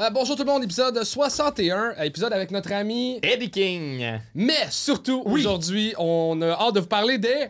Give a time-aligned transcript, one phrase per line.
[0.00, 3.18] Euh, bonjour tout le monde, épisode 61, euh, épisode avec notre ami.
[3.22, 4.18] Eddie King.
[4.34, 7.48] Mais surtout, aujourd'hui, on a hâte de vous parler des.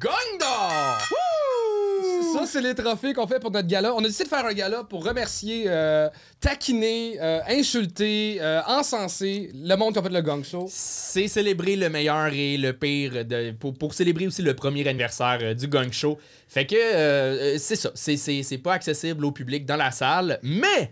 [0.00, 0.98] Gong d'or!
[2.32, 3.94] Ça, c'est les trophées qu'on fait pour notre gala.
[3.94, 6.08] On a décidé de faire un gala pour remercier, euh,
[6.40, 10.66] taquiner, euh, insulter, encenser le monde qui a fait le gang show.
[10.68, 15.54] C'est célébrer le meilleur et le pire de, pour, pour célébrer aussi le premier anniversaire
[15.54, 16.18] du Gong Show.
[16.48, 17.92] Fait que c'est ça.
[17.94, 20.90] C'est pas accessible au public dans la salle, mais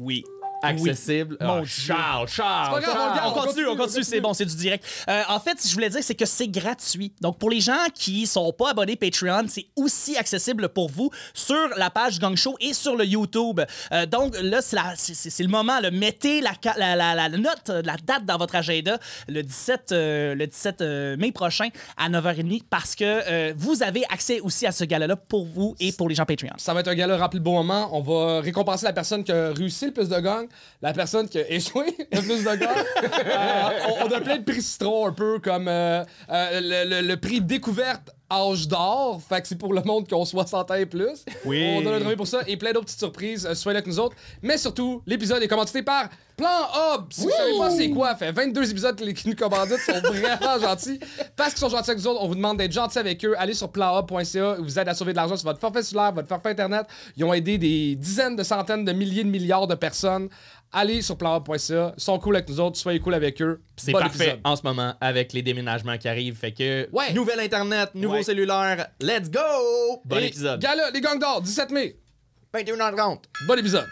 [0.00, 0.24] Oui.
[0.62, 1.36] Accessible.
[1.40, 1.66] Mon Dieu.
[1.66, 4.84] Charles, Charles, grave, on continue, on continue, c'est bon, c'est du direct.
[5.08, 7.12] Euh, en fait, ce que je voulais dire, c'est que c'est gratuit.
[7.20, 11.56] Donc, pour les gens qui sont pas abonnés Patreon, c'est aussi accessible pour vous sur
[11.76, 13.60] la page Gang Show et sur le YouTube.
[13.92, 15.80] Euh, donc, là, c'est la- c'est- c'est c'est le moment.
[15.80, 15.90] Là.
[15.90, 18.98] Mettez la, la, la- la note, euh, la date dans votre agenda
[19.28, 24.40] le 17, euh, le 17 euh, mai prochain à 9h30 parce que vous avez accès
[24.40, 26.52] aussi à ce gala-là pour vous et pour les gens Patreon.
[26.58, 27.88] Ça va être un gala rempli de bons moments.
[27.96, 30.46] On va récompenser la personne qui a réussi le plus de gangs,
[30.82, 32.64] la personne qui a échoué le plus de.
[32.64, 38.10] Euh, on, a plein de prix citron, un peu comme euh, euh, le prix découverte
[38.30, 39.20] âge d'or.
[39.28, 41.24] Fait que c'est pour le monde qui ont 60 ans et plus.
[41.44, 41.74] Oui.
[41.76, 43.46] On donne un trophée pour ça et plein d'autres petites surprises.
[43.46, 44.16] Euh, soyez là avec nous autres.
[44.42, 47.04] Mais surtout, l'épisode est commandité par Plan Hub.
[47.10, 50.00] Si vous savez pas c'est quoi, fait 22 épisodes que les qui nous commanditent sont
[50.00, 50.98] vraiment gentils.
[51.36, 53.34] Parce qu'ils sont gentils avec nous autres, on vous demande d'être gentils avec eux.
[53.38, 56.28] Allez sur planhub.ca, ils vous aident à sauver de l'argent sur votre forfait solaire, votre
[56.28, 56.86] forfait internet.
[57.16, 60.28] Ils ont aidé des dizaines de centaines de milliers de milliards de personnes.
[60.72, 63.60] Allez sur planhub.ca, ils sont cool avec nous autres, soyez cool avec eux.
[63.76, 64.40] C'est Bon parfait épisode.
[64.44, 66.36] en ce moment avec les déménagements qui arrivent.
[66.36, 67.12] Fait que, Ouais.
[67.12, 68.22] nouvel Internet, nouveau Ouais.
[68.22, 69.40] cellulaire, let's go!
[70.04, 70.60] Bon Et épisode.
[70.60, 71.96] Gala, les gangs d'or, 17 mai.
[72.54, 73.24] 21h30.
[73.48, 73.86] Bon épisode.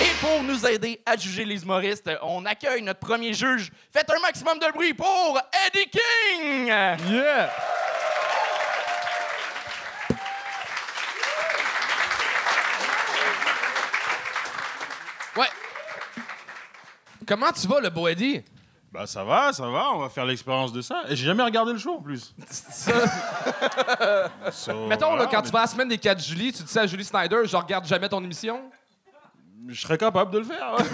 [0.00, 3.70] Et pour nous aider à juger les humoristes, on accueille notre premier juge.
[3.92, 6.66] Faites un maximum de bruit pour Eddie King!
[6.66, 7.50] Yeah!
[17.30, 18.42] Comment tu vas, le beau Eddie?
[18.90, 21.04] Bah ça va, ça va, on va faire l'expérience de ça.
[21.08, 22.34] Et j'ai jamais regardé le show en plus.
[24.50, 26.72] So, Mettons, là, quand mais tu vas à la semaine des 4 Julie, tu dis
[26.72, 28.68] ça à Julie Snyder, je regarde jamais ton émission?
[29.68, 30.76] Je serais capable de le faire.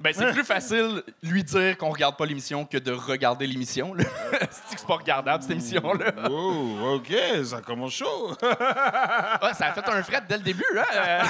[0.00, 3.94] Ben, c'est plus facile lui dire qu'on regarde pas l'émission que de regarder l'émission.
[3.94, 4.02] là.
[4.50, 6.12] c'est que c'est pas regardable, cette émission-là.
[6.28, 8.30] oh, ok, ça commence chaud.
[8.42, 11.22] Ouais, ça a fait un fret dès le début, hein?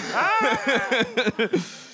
[1.38, 1.46] Euh,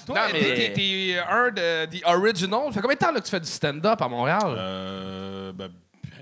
[0.08, 2.60] Toi, Non, t'es- mais- t'es t'es un de The Original.
[2.68, 4.40] Ça fait combien de temps là, que tu fais du stand-up à Montréal?
[4.56, 5.66] euh, bah,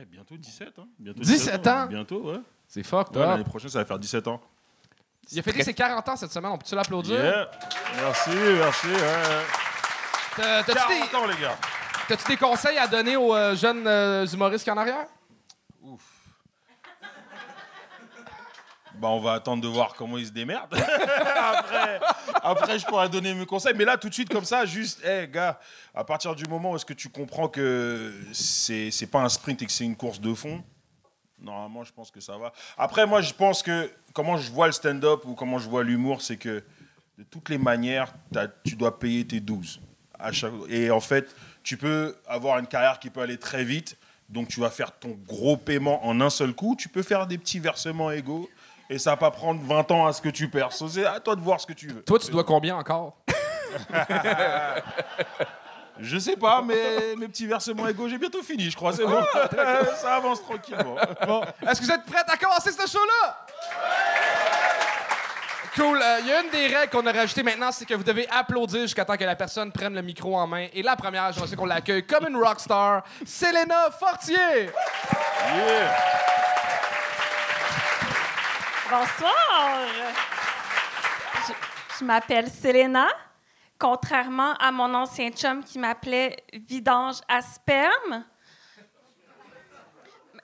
[0.00, 0.86] eh, bientôt 17, hein.
[0.98, 1.86] Bientôt 17 ans?
[1.86, 2.40] Bientôt, ouais.
[2.66, 3.28] C'est Ouais, up.
[3.30, 4.40] L'année prochaine, ça va faire 17 ans.
[5.30, 7.14] Il a fêté ses 40 ans cette semaine, on peut-tu l'applaudir?
[7.22, 7.50] Yeah.
[7.96, 8.86] Merci, merci.
[8.88, 9.44] Ouais.
[10.36, 11.56] T'as- T'as-tu 40 des, ans, les gars.
[12.08, 15.06] t'as-tu des conseils à donner aux euh, jeunes euh, humoristes qui en arrière?
[18.98, 20.74] Bah, on va attendre de voir comment ils se démerdent.
[20.74, 22.00] après,
[22.42, 23.74] après, je pourrais donner mes conseils.
[23.76, 25.58] Mais là, tout de suite, comme ça, juste, hé, gars,
[25.94, 29.60] à partir du moment où est-ce que tu comprends que c'est c'est pas un sprint
[29.62, 30.62] et que c'est une course de fond,
[31.38, 32.52] normalement, je pense que ça va.
[32.78, 36.22] Après, moi, je pense que comment je vois le stand-up ou comment je vois l'humour,
[36.22, 36.64] c'est que
[37.18, 38.14] de toutes les manières,
[38.64, 39.80] tu dois payer tes 12.
[40.18, 40.52] À chaque...
[40.68, 43.96] Et en fait, tu peux avoir une carrière qui peut aller très vite.
[44.28, 46.76] Donc, tu vas faire ton gros paiement en un seul coup.
[46.76, 48.48] Tu peux faire des petits versements égaux.
[48.88, 50.72] Et ça va pas prendre 20 ans à ce que tu perds.
[50.72, 52.02] So, C'est à toi de voir ce que tu veux.
[52.02, 53.16] Toi, tu dois combien encore?
[55.98, 58.92] Je sais pas, mais mes petits versements égaux, j'ai bientôt fini, je crois.
[58.92, 59.22] C'est bon.
[59.96, 60.96] ça avance tranquillement.
[61.26, 63.46] Bon, est-ce que vous êtes prêts à commencer ce show-là?
[65.74, 65.98] Cool.
[66.02, 68.28] Euh, Il y a une des règles qu'on a rajoutées maintenant, c'est que vous devez
[68.30, 70.66] applaudir jusqu'à temps que la personne prenne le micro en main.
[70.74, 74.36] Et la première, je sais qu'on l'accueille comme une rockstar, Selena Fortier.
[75.54, 75.92] Yeah.
[78.88, 79.88] Bonsoir.
[81.98, 83.08] Je, m'appelle Selena.
[83.78, 88.24] Contrairement à mon ancien chum qui m'appelait Vidange à sperme.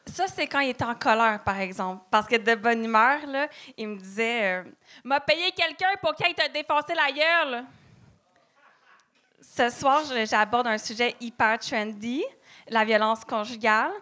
[0.07, 2.05] Ça, c'est quand il était en colère, par exemple.
[2.11, 3.21] Parce que de bonne humeur,
[3.77, 4.65] il me disait euh,
[5.05, 7.65] M'a payé quelqu'un pour qu'il te défoncer la gueule.
[9.41, 12.25] Ce soir, j'aborde un sujet hyper trendy,
[12.69, 13.93] la violence conjugale.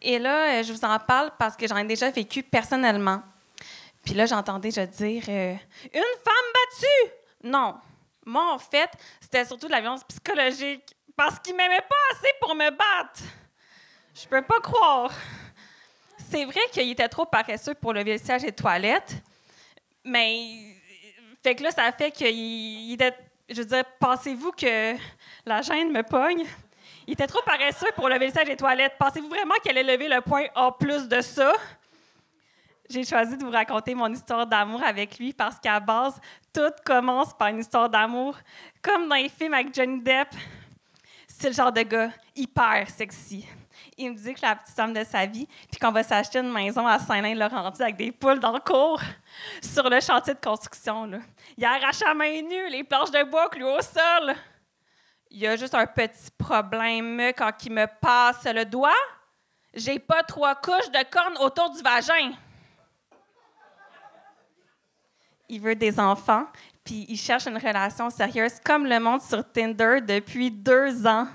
[0.00, 3.22] Et là, euh, je vous en parle parce que j'en ai déjà vécu personnellement.
[4.04, 5.54] Puis là, j'entendais je dire euh,
[5.92, 7.12] Une femme battue!
[7.44, 7.74] Non.
[8.24, 10.94] Moi, en fait, c'était surtout de la violence psychologique.
[11.16, 13.20] Parce qu'il m'aimait pas assez pour me battre.
[14.14, 15.12] Je peux pas croire.
[16.30, 19.16] C'est vrai qu'il était trop paresseux pour le siège des toilettes.
[20.04, 20.76] Mais.
[21.42, 23.14] Fait que là, ça fait qu'il il était.
[23.48, 24.94] Je veux dire, pensez-vous que
[25.44, 26.46] la gêne me pogne?
[27.06, 28.94] Il était trop paresseux pour lever le siège des toilettes.
[28.98, 31.52] Pensez-vous vraiment qu'elle allait lever le point en plus de ça?
[32.90, 36.20] J'ai choisi de vous raconter mon histoire d'amour avec lui parce qu'à base,
[36.52, 38.36] tout commence par une histoire d'amour,
[38.82, 40.26] comme dans les films avec Johnny Depp.
[41.28, 43.46] C'est le genre de gars hyper sexy.
[43.96, 46.50] Il me dit que la petite femme de sa vie, puis qu'on va s'acheter une
[46.50, 49.00] maison à Saint-Lin-Laurenti avec des poules dans le cours
[49.62, 51.04] sur le chantier de construction.
[51.04, 51.18] Là.
[51.56, 54.34] Il a arraché à main nue les planches de bois clouées au sol.
[55.30, 58.90] Il y a juste un petit problème quand il me passe le doigt.
[59.72, 62.32] J'ai pas trois couches de cornes autour du vagin.
[65.52, 66.46] Il veut des enfants,
[66.84, 71.26] puis il cherche une relation sérieuse comme le monde sur Tinder depuis deux ans.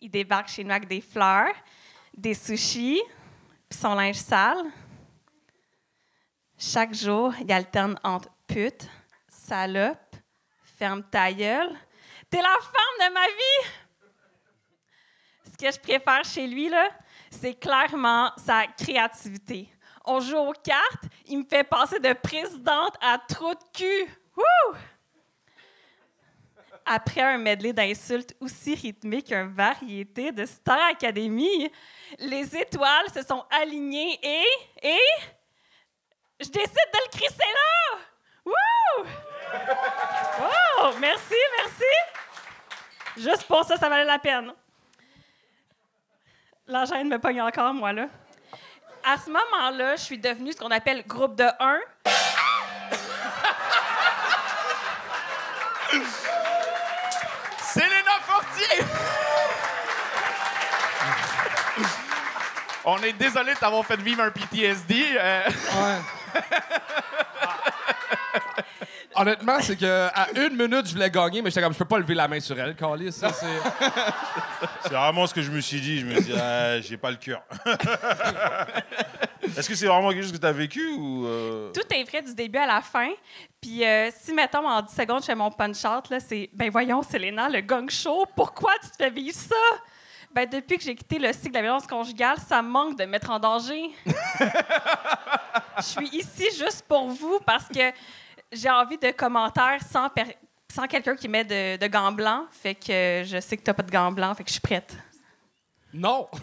[0.00, 1.54] Il débarque chez nous avec des fleurs,
[2.12, 3.00] des sushis,
[3.68, 4.64] puis son linge sale.
[6.58, 8.88] Chaque jour, il alterne entre pute,
[9.28, 10.16] salope,
[10.76, 11.76] ferme ta gueule.
[12.28, 13.70] T'es la femme de ma vie!
[15.52, 16.88] Ce que je préfère chez lui, là,
[17.30, 19.71] c'est clairement sa créativité.
[20.04, 24.10] On joue aux cartes, il me fait passer de présidente à trou de cul.
[26.84, 31.70] Après un medley d'insultes aussi rythmé qu'un variété de Star Academy,
[32.18, 34.46] les étoiles se sont alignées et.
[34.82, 34.98] et.
[36.40, 37.98] Je décide de le crisser là!
[38.44, 39.06] Wouh!
[40.80, 41.84] Oh, merci, merci!
[43.16, 44.52] Juste pour ça, ça valait la peine.
[46.66, 48.08] La gêne me pogne encore, moi, là.
[49.04, 51.80] À ce moment-là, je suis devenue ce qu'on appelle groupe de 1.
[57.74, 58.84] Selena Fortier!
[62.84, 65.16] On est désolé de t'avoir fait vivre un PTSD.
[65.18, 65.42] euh,
[65.76, 66.40] Ouais.
[69.22, 71.98] Honnêtement, c'est que à une minute, je voulais gagner, mais j'étais comme, je peux pas
[71.98, 73.12] lever la main sur elle, Carlis.
[73.12, 73.46] ça, c'est-
[74.82, 76.00] C'est vraiment ce que je me suis dit.
[76.00, 77.42] Je me suis dit, ah, j'ai pas le cœur.
[79.56, 81.26] Est-ce que c'est vraiment quelque chose que tu as vécu ou.
[81.26, 83.10] euh, Tout est vrai du début à la fin.
[83.60, 87.02] Puis euh, si, mettons, en 10 secondes, je fais mon punch-out, là, c'est «Ben voyons,
[87.02, 89.54] Selena, le gang show, pourquoi tu te fais vivre ça?»
[90.34, 93.04] Ben depuis que j'ai quitté le cycle de la violence conjugale, ça me manque de
[93.04, 93.90] me mettre en danger.
[95.76, 97.90] Je suis ici juste pour vous parce que
[98.52, 100.36] j'ai envie de commentaires sans, per-
[100.72, 102.46] sans quelqu'un qui met de, de gants blancs.
[102.50, 104.96] Fait que je sais que t'as pas de gants blancs, fait que je suis prête.
[105.94, 106.28] Non!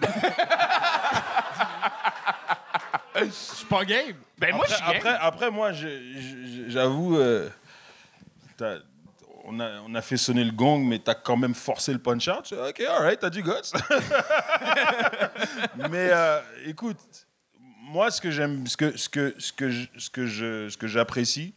[3.15, 4.15] Je suis pas game.
[4.37, 5.19] Ben moi, je après, suis après, game.
[5.21, 7.49] après, moi, je- je- j'avoue, euh,
[8.55, 8.77] t'as-
[9.43, 12.53] on, a, on a fait sonner le gong, mais t'as quand même forcé le punch-out.
[12.53, 13.51] Ok, alright, t'as du guts.
[15.89, 16.97] mais euh, écoute,
[17.81, 20.77] moi, ce que j'aime, ce que, ce que, ce que, je- ce que je, ce
[20.77, 21.53] que j'apprécie,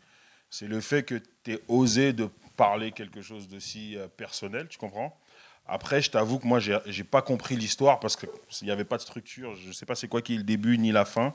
[0.52, 1.14] c'est le fait que
[1.44, 2.28] tu osé de
[2.58, 5.18] parler quelque chose d'aussi euh, personnel, tu comprends?
[5.66, 8.28] Après, je t'avoue que moi, j'ai j'ai pas compris l'histoire parce qu'il
[8.62, 9.56] n'y avait pas de structure.
[9.56, 11.34] Je sais pas c'est quoi qui est le début ni la fin.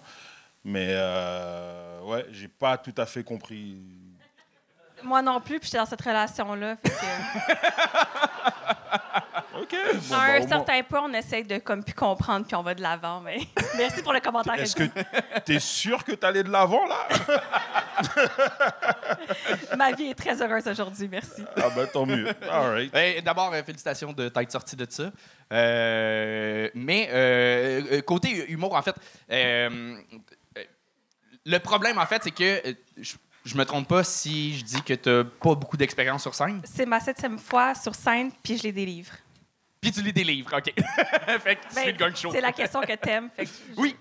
[0.63, 3.81] Mais euh, ouais, j'ai pas tout à fait compris.
[5.01, 6.75] Moi non plus, puis j'étais dans cette relation-là.
[6.75, 6.89] Que...
[10.11, 13.21] À un certain point, on essaye de comme plus comprendre, puis on va de l'avant.
[13.21, 13.39] Mais
[13.77, 14.55] merci pour le commentaire.
[14.55, 14.83] Est-ce que
[15.45, 17.07] t'es sûr que t'allais de l'avant là?
[19.77, 21.43] Ma vie est très heureuse aujourd'hui, merci.
[21.55, 22.27] Ah bah tant mieux.
[22.49, 22.91] All right.
[22.91, 25.11] Ben, D'abord, euh, félicitations de t'être sorti de ça.
[25.51, 28.95] Euh, mais euh, côté humour, en fait,
[29.31, 29.95] euh,
[31.45, 33.15] le problème, en fait, c'est que je,
[33.45, 36.61] je me trompe pas si je dis que t'as pas beaucoup d'expérience sur scène.
[36.65, 39.13] C'est ma septième fois sur scène, puis je les délivre.
[39.79, 40.73] Puis tu lis des livres, OK.
[41.39, 42.31] fait que tu Ben, fais le gang show.
[42.31, 43.29] c'est la question que t'aimes.
[43.35, 43.95] fait que je- Oui.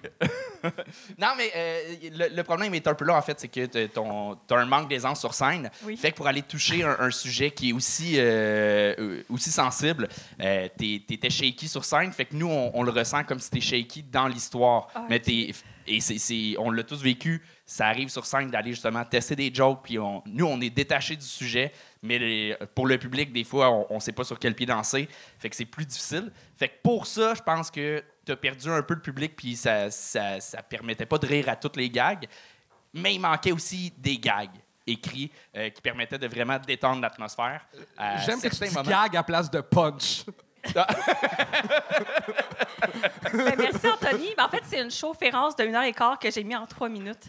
[1.19, 1.81] non, mais euh,
[2.13, 4.65] le, le problème est un peu là, en fait, c'est que t'as ton- t'as un
[4.67, 5.71] manque d'aisance sur scène.
[5.85, 5.97] Oui.
[5.97, 10.09] Fait que pour aller toucher un, un sujet qui est aussi, euh, aussi sensible,
[10.41, 12.11] euh, t'es- t'étais shaky sur scène.
[12.13, 14.89] Fait que nous, on, on le ressent comme si t'es shaky dans l'histoire.
[14.95, 15.53] Ah, mais t'es.
[15.87, 17.43] Et c'est- on l'a tous vécu.
[17.65, 19.81] Ça arrive sur scène d'aller justement tester des jokes.
[19.85, 21.73] Puis on- nous, on est détaché du sujet.
[22.03, 25.09] Mais les- pour le public, des fois, on ne sait pas sur quel pied danser.
[25.39, 26.33] Fait que c'est plus difficile.
[26.57, 29.35] Fait que pour ça, je pense que tu as perdu un peu le public.
[29.37, 32.27] Puis ça, ça, ça permettait pas de rire à toutes les gags.
[32.93, 34.51] Mais il manquait aussi des gags
[34.87, 37.67] écrits euh, qui permettaient de vraiment détendre l'atmosphère.
[37.99, 39.03] à J'aime que tu certains dis moments.
[39.03, 40.25] gag à place de punch.
[40.75, 40.87] Ben,
[43.59, 44.35] merci, Anthony.
[44.37, 46.67] Ben, en fait, c'est une chaufférence de 1 heure et quart que j'ai mis en
[46.67, 47.25] trois minutes.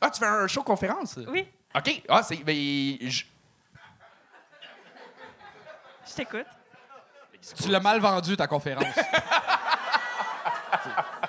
[0.00, 1.18] Ah, tu fais un show conférence?
[1.28, 2.02] Oui, OK.
[2.08, 2.36] Ah, c'est.
[2.36, 2.54] ben,
[3.00, 3.24] je-
[6.08, 6.46] je t'écoute.
[7.62, 8.84] Tu l'as mal vendu, ta conférence.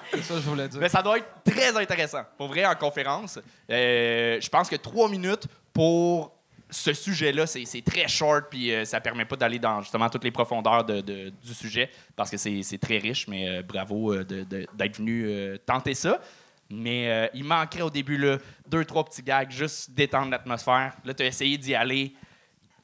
[0.10, 0.80] C'est ça que je voulais dire.
[0.80, 2.24] Mais ça doit être très intéressant.
[2.38, 3.38] Pour vrai, en conférence,
[3.70, 6.32] euh, je pense que trois minutes pour
[6.70, 10.32] ce sujet-là, c'est très short, puis euh, ça permet pas d'aller dans justement toutes les
[10.32, 14.44] profondeurs de- de- du sujet, parce que c'est très riche, mais euh, bravo euh, de-
[14.44, 16.20] de- d'être venu euh, tenter ça.
[16.70, 20.94] Mais euh, il manquerait au début là, deux, trois petits gags, juste détendre l'atmosphère.
[21.06, 22.14] Là, tu as essayé d'y aller,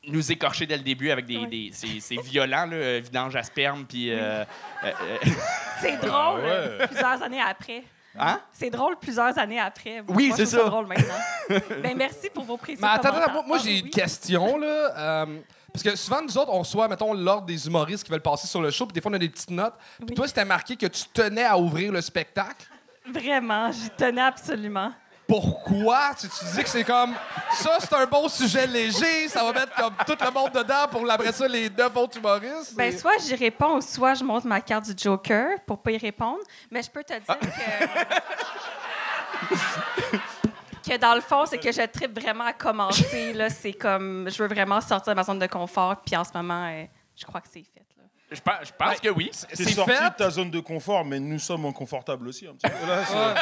[0.08, 1.38] nous écorcher dès le début avec des.
[1.38, 1.70] Oui.
[1.70, 4.10] des- c'est, violent, là, vidange à sperme, puis.
[4.12, 4.46] euh, euh,
[4.86, 5.18] euh,
[5.82, 6.50] C'est drôle ouais.
[6.50, 7.84] euh, plusieurs années après.
[8.18, 8.40] Hein?
[8.52, 10.04] C'est drôle plusieurs années après.
[10.10, 10.64] Oui, c'est ça.
[10.64, 11.14] drôle maintenant.
[11.82, 13.90] ben, merci pour vos précieux Mais attends, moi, moi, Ah, j'ai oui, une oui.
[13.92, 14.98] question, là.
[15.26, 15.40] euh,
[15.72, 18.62] parce que souvent, nous autres, on reçoit, mettons, l'ordre des humoristes qui veulent passer sur
[18.62, 19.74] le show, puis des fois, on a des petites notes.
[19.98, 20.16] Puis Oui.
[20.16, 22.68] toi, c'était marqué que tu tenais à ouvrir le spectacle?
[23.12, 24.92] Vraiment, j'y tenais absolument.
[25.28, 26.12] Pourquoi?
[26.20, 27.16] Tu, tu dis que c'est comme.
[27.54, 31.10] Ça, c'est un bon sujet léger, ça va mettre comme tout le monde dedans pour
[31.10, 32.76] après ça, les neuf autres humoristes.
[32.76, 35.98] Ben, Et- soit j'y réponds, soit je montre ma carte du Joker pour pas y
[35.98, 36.40] répondre.
[36.70, 37.44] Mais je peux te dire que.
[40.92, 43.34] que dans le fond, c'est que je tripe vraiment à commencer.
[43.34, 44.30] Là, c'est comme.
[44.30, 46.02] Je veux vraiment sortir de ma zone de confort.
[46.06, 46.84] Puis en ce moment, euh,
[47.16, 47.86] je crois que c'est fait.
[47.98, 48.04] Là.
[48.32, 49.30] Je pense, je pense que oui.
[49.32, 50.10] C'est sorti fait.
[50.10, 52.88] de ta zone de confort, mais nous sommes inconfortables aussi un petit peu.
[52.88, 53.36] Là,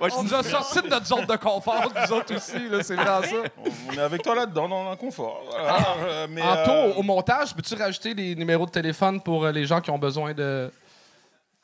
[0.00, 3.22] On nous a sortis de notre zone de confort, nous autres aussi, là, c'est vraiment
[3.22, 3.50] ça.
[3.88, 5.42] on est avec toi là-dedans, dans l'inconfort.
[5.50, 5.96] Voilà.
[6.04, 9.64] Euh, mais, Anto, euh, au montage, peux-tu rajouter des numéros de téléphone pour euh, les
[9.66, 10.70] gens qui ont besoin de.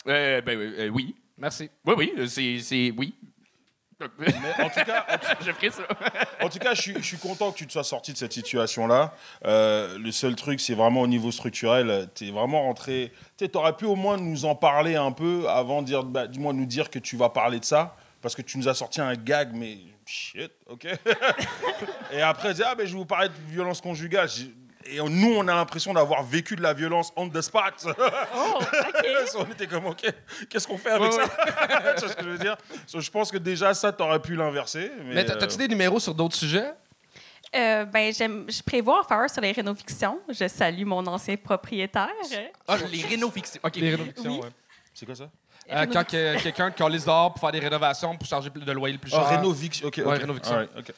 [0.08, 1.14] Euh, ben, euh, oui.
[1.38, 1.68] Merci.
[1.84, 2.58] Oui, oui, c'est.
[2.60, 3.14] c'est oui.
[4.18, 5.06] Mais en tout cas,
[5.40, 5.82] je ferai ça.
[6.42, 8.32] En tout cas, je suis, je suis content que tu te sois sorti de cette
[8.32, 9.14] situation-là.
[9.46, 12.08] Euh, le seul truc, c'est vraiment au niveau structurel.
[12.14, 13.12] Tu es vraiment rentré.
[13.38, 16.52] Tu aurais pu au moins nous en parler un peu avant de dire, bah, dis-moi,
[16.52, 17.96] nous dire que tu vas parler de ça.
[18.20, 20.86] Parce que tu nous as sorti un gag, mais shit, ok.
[22.12, 24.28] Et après, dire, ah, ben, je vais vous parler de violence conjugale.
[24.90, 27.86] Et on- nous, on a l'impression d'avoir vécu de la violence on the spot.
[27.86, 29.06] Oh, OK.
[29.38, 30.02] on était comme, ok,
[30.48, 31.22] qu'est-ce qu'on fait avec ça
[31.96, 34.34] Tu vois ce que je veux dire So, Je pense que déjà, ça, t'aurais pu
[34.36, 34.90] l'inverser.
[35.04, 36.72] Mais, Mais t'as- t'as-tu des numéros sur d'autres sujets?
[37.54, 40.18] Euh, ben, j'aime- je prévois en faire un sur les rénovations.
[40.28, 42.08] Je salue mon ancien propriétaire.
[42.66, 43.60] Ah, les rénofictions.
[43.64, 43.76] OK.
[43.76, 44.40] Les rénovations, Oui.
[44.40, 44.48] ouais.
[44.92, 45.28] C'est quoi ça?
[45.72, 48.92] Euh, quand que- quelqu'un te calisse dehors pour faire des rénovations, pour charger de loyer
[48.94, 49.20] le plus cher.
[49.24, 49.98] Ah, Rénovix, ok.
[49.98, 50.06] ok.
[50.06, 50.52] Ouais, Rénoviction.
[50.54, 50.92] Alright, ok.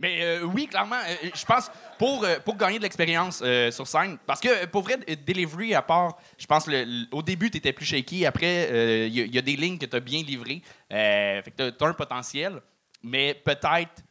[0.00, 3.86] Mais euh, oui, clairement, euh, je pense pour, euh, pour gagner de l'expérience euh, sur
[3.86, 7.58] scène, parce que pour vrai, delivery, à part, je pense le, le- au début, tu
[7.58, 8.24] étais plus shaky.
[8.24, 10.62] Après, il y, a- y a des lignes que tu as bien livrées.
[10.92, 12.60] Euh, fait que tu as un potentiel,
[13.02, 14.02] mais peut-être.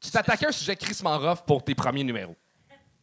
[0.00, 2.36] Tu t'attaquais à un sujet crissement rough pour tes premiers numéros.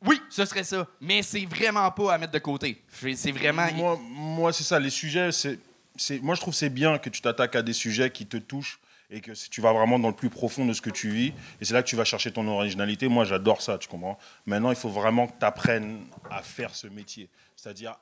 [0.06, 0.86] Oui, ce serait ça.
[1.02, 2.84] Mais c'est vraiment pas à mettre de côté.
[3.16, 3.72] C'est vraiment.
[3.74, 4.80] Moi, moi c'est ça.
[4.80, 5.58] Les sujets, c'est,
[5.96, 8.38] c'est, moi, je trouve que c'est bien que tu t'attaques à des sujets qui te
[8.38, 8.80] touchent
[9.14, 11.34] et que tu vas vraiment dans le plus profond de ce que tu vis.
[11.62, 13.08] Et c'est là que tu vas chercher ton originalité.
[13.08, 14.18] Moi, j'adore ça, tu comprends.
[14.48, 17.30] Maintenant, il faut vraiment que tu apprennes à faire ce métier.
[17.56, 17.96] C'est-à-dire,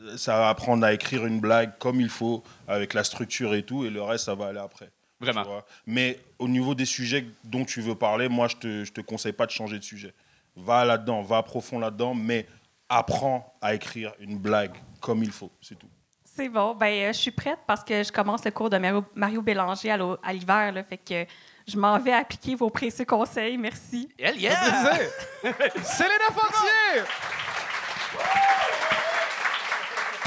[0.00, 3.62] euh, ça va apprendre à écrire une blague comme il faut, avec la structure et
[3.62, 4.90] tout, et le reste, ça va aller après.
[5.20, 5.44] Vraiment.
[5.86, 9.32] Mais au niveau des sujets dont tu veux parler, moi, je te, je te conseille
[9.32, 10.12] pas de changer de sujet.
[10.54, 12.46] Va là-dedans, va profond là-dedans, mais
[12.88, 15.88] apprends à écrire une blague comme il faut, c'est tout.
[16.38, 16.72] C'est bon.
[16.72, 19.90] Ben, euh, je suis prête parce que je commence le cours de Mario, Mario Bélanger
[19.90, 20.72] à l'hiver.
[20.88, 21.26] Fait que
[21.66, 23.58] je m'en vais appliquer vos précieux conseils.
[23.58, 24.08] Merci.
[24.16, 24.54] Elle, yeah!
[25.82, 27.02] Célena Fortier!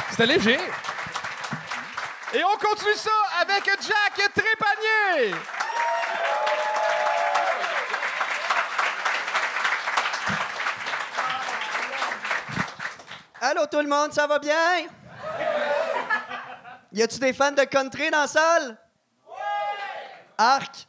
[0.09, 0.59] C'était léger.
[2.33, 5.33] Et on continue ça avec Jack Trépanier!
[13.39, 14.89] Allô tout le monde, ça va bien?
[16.93, 18.77] Y a-tu des fans de country dans la salle?
[20.37, 20.87] Arc.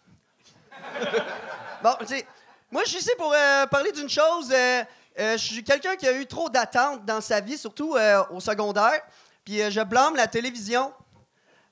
[1.82, 2.14] bon, tu
[2.70, 4.50] moi je suis ici pour euh, parler d'une chose.
[4.50, 4.82] euh,
[5.18, 7.96] euh, je suis quelqu'un qui a eu trop d'attentes dans sa vie, surtout
[8.30, 9.00] au secondaire.
[9.44, 10.92] Puis je blâme la télévision.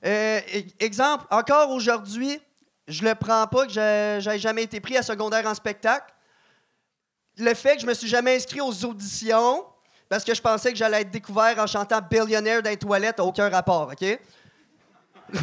[0.05, 0.41] E-
[0.79, 2.39] exemple, encore aujourd'hui,
[2.87, 6.13] je le prends pas que j'ai jamais été pris à secondaire en spectacle.
[7.37, 9.65] Le fait que je me suis jamais inscrit aux auditions
[10.11, 13.47] parce que je pensais que j'allais être découvert en chantant Billionaire dans les toilettes aucun
[13.47, 14.19] rapport, OK?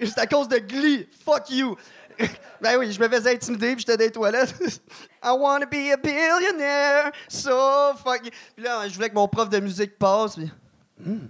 [0.00, 1.08] C'est à cause de Glee.
[1.24, 1.76] Fuck you.
[2.60, 4.54] ben oui, je me faisais intimider puis j'étais dans les toilettes.
[5.24, 8.30] I wanna be a billionaire, so fuck you.
[8.54, 10.36] Puis là, je voulais que mon prof de musique passe.
[10.36, 10.52] Puis,
[10.96, 11.26] Hmm,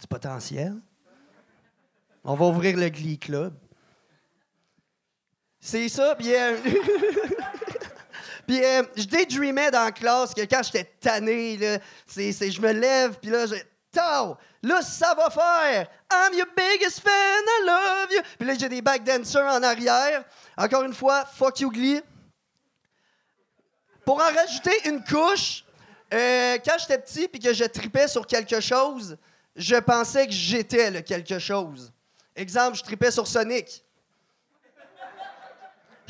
[0.00, 0.74] du potentiel.
[2.24, 3.54] On va ouvrir le Glee Club.
[5.60, 6.32] C'est ça, puis...
[8.50, 11.56] Puis euh, je daydreamais dans la classe que quand j'étais tanné,
[12.04, 13.54] c'est, je me lève, puis là, je.
[13.92, 14.36] Tao!
[14.60, 15.88] Là, ça va faire!
[16.12, 18.22] I'm your biggest fan, I love you!
[18.36, 20.24] Puis là, j'ai des backdancers en arrière.
[20.56, 22.02] Encore une fois, fuck you, Glee.
[24.04, 25.64] Pour en rajouter une couche,
[26.12, 29.16] euh, quand j'étais petit puis que je tripais sur quelque chose,
[29.54, 31.92] je pensais que j'étais le quelque chose.
[32.34, 33.84] Exemple, je tripais sur Sonic.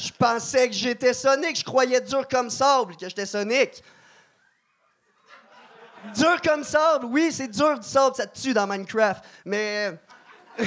[0.00, 1.58] Je pensais que j'étais Sonic.
[1.58, 3.82] Je croyais dur comme sable que j'étais Sonic.
[6.14, 9.22] Dur comme sable, oui, c'est dur du sable, ça te tue dans Minecraft.
[9.44, 9.92] Mais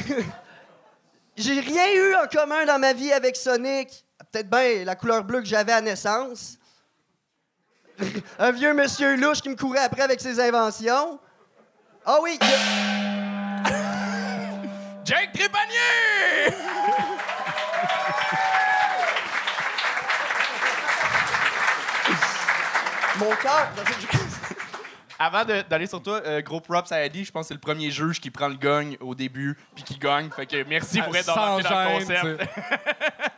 [1.35, 4.05] J'ai rien eu en commun dans ma vie avec Sonic.
[4.31, 6.59] Peut-être bien la couleur bleue que j'avais à naissance.
[8.39, 11.19] Un vieux monsieur louche qui me courait après avec ses inventions.
[12.05, 12.37] Ah oui,
[15.05, 16.53] Jake Trépanier!
[23.23, 23.69] mon cœur.
[25.19, 27.91] Avant d'aller sur toi, euh, gros props à Eddie, je pense que c'est le premier
[27.91, 30.29] juge qui prend le gagne au début puis qui gagne.
[30.31, 32.49] Fait que merci pour être dans le concept.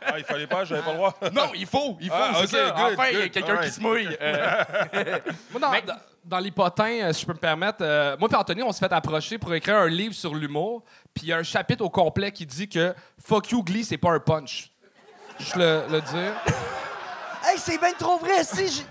[0.08, 1.14] Ah, il fallait pas, j'avais pas le droit.
[1.32, 2.70] Non, il faut, il faut, Ah, ça.
[2.70, 4.16] good, enfin, il y a quelqu'un qui se mouille.
[4.20, 4.62] Euh,
[5.50, 8.62] Moi, dans, dans les potins, euh, si je peux me permettre, euh, moi et Anthony,
[8.62, 10.84] on s'est fait approcher pour écrire un livre sur l'humour.
[11.12, 13.98] Puis il y a un chapitre au complet qui dit que Fuck you, Glee, c'est
[13.98, 14.70] pas un punch.
[15.40, 16.32] Je le, le dire.
[17.44, 18.86] hey, c'est bien trop vrai, si.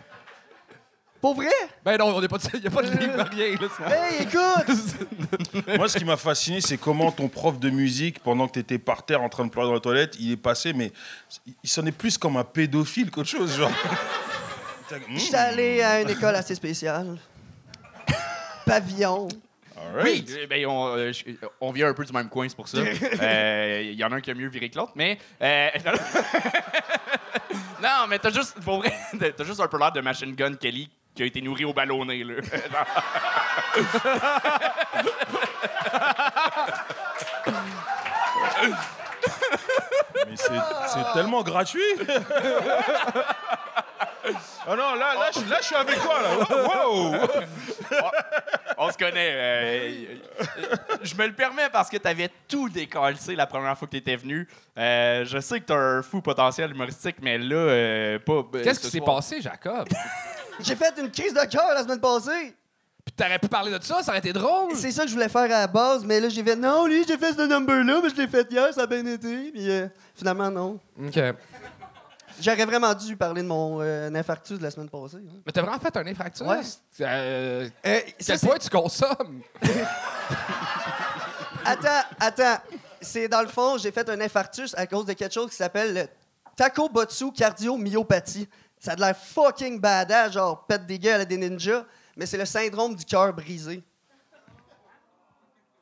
[1.25, 1.47] Pour vrai?
[1.83, 3.57] Ben non, on est pas, il n'y a pas de livre, rien.
[3.59, 5.67] Là, Hey, écoute!
[5.75, 8.77] Moi, ce qui m'a fasciné, c'est comment ton prof de musique, pendant que tu étais
[8.77, 10.91] par terre en train de pleurer dans la toilette, il est passé, mais
[11.63, 13.57] il sonnait plus comme un pédophile qu'autre chose.
[13.57, 13.71] Genre.
[15.15, 17.17] J'étais allé à une école assez spéciale.
[18.67, 19.27] Pavillon.
[19.75, 20.29] alright.
[20.31, 21.23] Oui, ben, on, euh, je-
[21.59, 22.77] on vient un peu du même coin, c'est pour ça.
[23.21, 25.17] Euh, Il y en a un qui a mieux viré que l'autre, mais.
[25.41, 25.69] euh,
[27.81, 28.93] non, mais t'as juste, pour vrai,
[29.35, 32.23] t'as juste un peu l'air de Machine Gun Kelly qui a été nourri au ballonné,
[32.23, 32.33] là.
[40.27, 41.81] Mais c'est c'est tellement gratuit.
[44.67, 46.47] Ah non, là, là, je, là, je suis avec toi, là.
[46.49, 47.15] Wow!
[48.77, 49.31] On se connaît.
[49.35, 50.15] euh,
[51.03, 54.47] je me le permets parce que t'avais tout décalcé la première fois que t'étais venu.
[54.77, 58.33] Euh, je sais que t'as un fou potentiel humoristique, mais là, euh, pas.
[58.33, 59.87] euh, Qu'est-ce ce qui s'est passé, Jacob?
[60.59, 62.55] J'ai fait une crise de cœur la semaine passée.
[63.05, 64.73] Puis t'aurais pu parler de ça, ça aurait été drôle.
[64.75, 67.05] C'est ça que je voulais faire à la base, mais là, j'ai fait non, lui,
[67.07, 69.51] j'ai fait ce number-là, mais je l'ai fait hier, ça a bien été.
[69.51, 70.79] Puis euh, finalement, non.
[70.99, 71.19] OK.
[72.41, 75.17] J'aurais vraiment dû parler de mon euh, infarctus de la semaine passée.
[75.17, 75.39] hein.
[75.45, 76.41] Mais t'as vraiment fait un infractus?
[76.45, 76.59] Ouais.
[77.01, 79.41] Euh, Euh, ça, quel c'est- point tu consommes?
[81.65, 82.57] Attends, attends.
[83.01, 85.93] C'est dans le fond, j'ai fait un infarctus à cause de quelque chose qui s'appelle
[85.93, 86.07] le
[86.55, 88.47] Takobotsu cardiomyopathie.
[88.79, 92.37] Ça a de l'air fucking badass, genre pète des gueules à des ninjas, mais c'est
[92.37, 93.83] le syndrome du cœur brisé.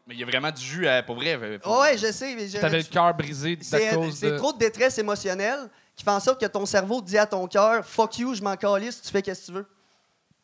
[0.08, 1.60] Mais il y a vraiment du jus à, pour vrai.
[1.62, 4.38] faut- ouais, je sais, mais je- T'avais le cœur brisé à c'est cause c'est de...
[4.38, 7.86] trop de détresse émotionnelle qui fait en sorte que ton cerveau dit à ton cœur
[7.86, 9.68] Fuck you, je m'en calisse, tu fais qu'est-ce que tu veux.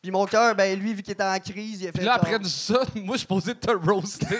[0.02, 1.98] Puis mon cœur, ben lui, vu qu'il était en crise, il a fait.
[1.98, 4.26] Puis là, après ça, moi, je suis posé de te roaster.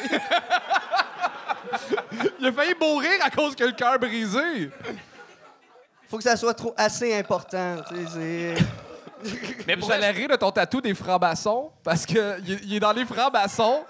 [2.41, 4.71] Il a failli mourir à cause que le cœur brisé.
[6.09, 7.77] Faut que ça soit trop assez important.
[7.89, 8.65] tu sais, c'est-
[9.67, 12.81] Mais pour J'allais rire de ton tatou des francs-maçons parce que il est- il est
[12.81, 13.85] dans les francs-maçons.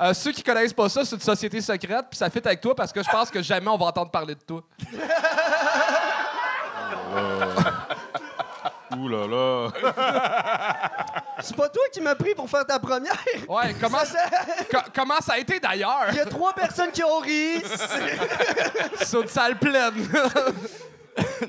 [0.00, 2.74] Euh, ceux qui connaissent pas ça, c'est une société secrète, puis ça fit avec toi
[2.76, 4.62] parce que je pense que jamais on va entendre parler de toi.
[8.96, 9.70] Ouh là là.
[11.42, 13.12] C'est pas toi qui m'as pris pour faire ta première.
[13.48, 13.98] Ouais, comment,
[14.70, 16.06] co- comment ça a été d'ailleurs?
[16.10, 17.62] Il y a trois personnes qui ont ri.
[18.96, 20.08] C'est une salle pleine.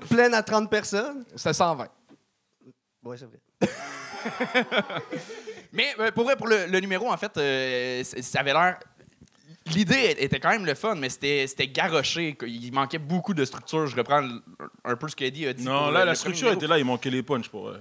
[0.09, 1.25] Pleine à 30 personnes.
[1.35, 1.87] C'était 120.
[3.03, 3.39] Ouais, c'est vrai.
[5.71, 8.79] Mais euh, pour vrai, pour le, le numéro, en fait, euh, ça avait l'air.
[9.73, 12.37] L'idée était quand même le fun, mais c'était c'était garoché.
[12.45, 13.87] Il manquait beaucoup de structure.
[13.87, 14.27] Je reprends
[14.85, 15.63] un peu ce qu'Eddie a dit.
[15.63, 17.67] Non, là, le- la le structure était là, il manquait les punchs pour.
[17.69, 17.77] euh.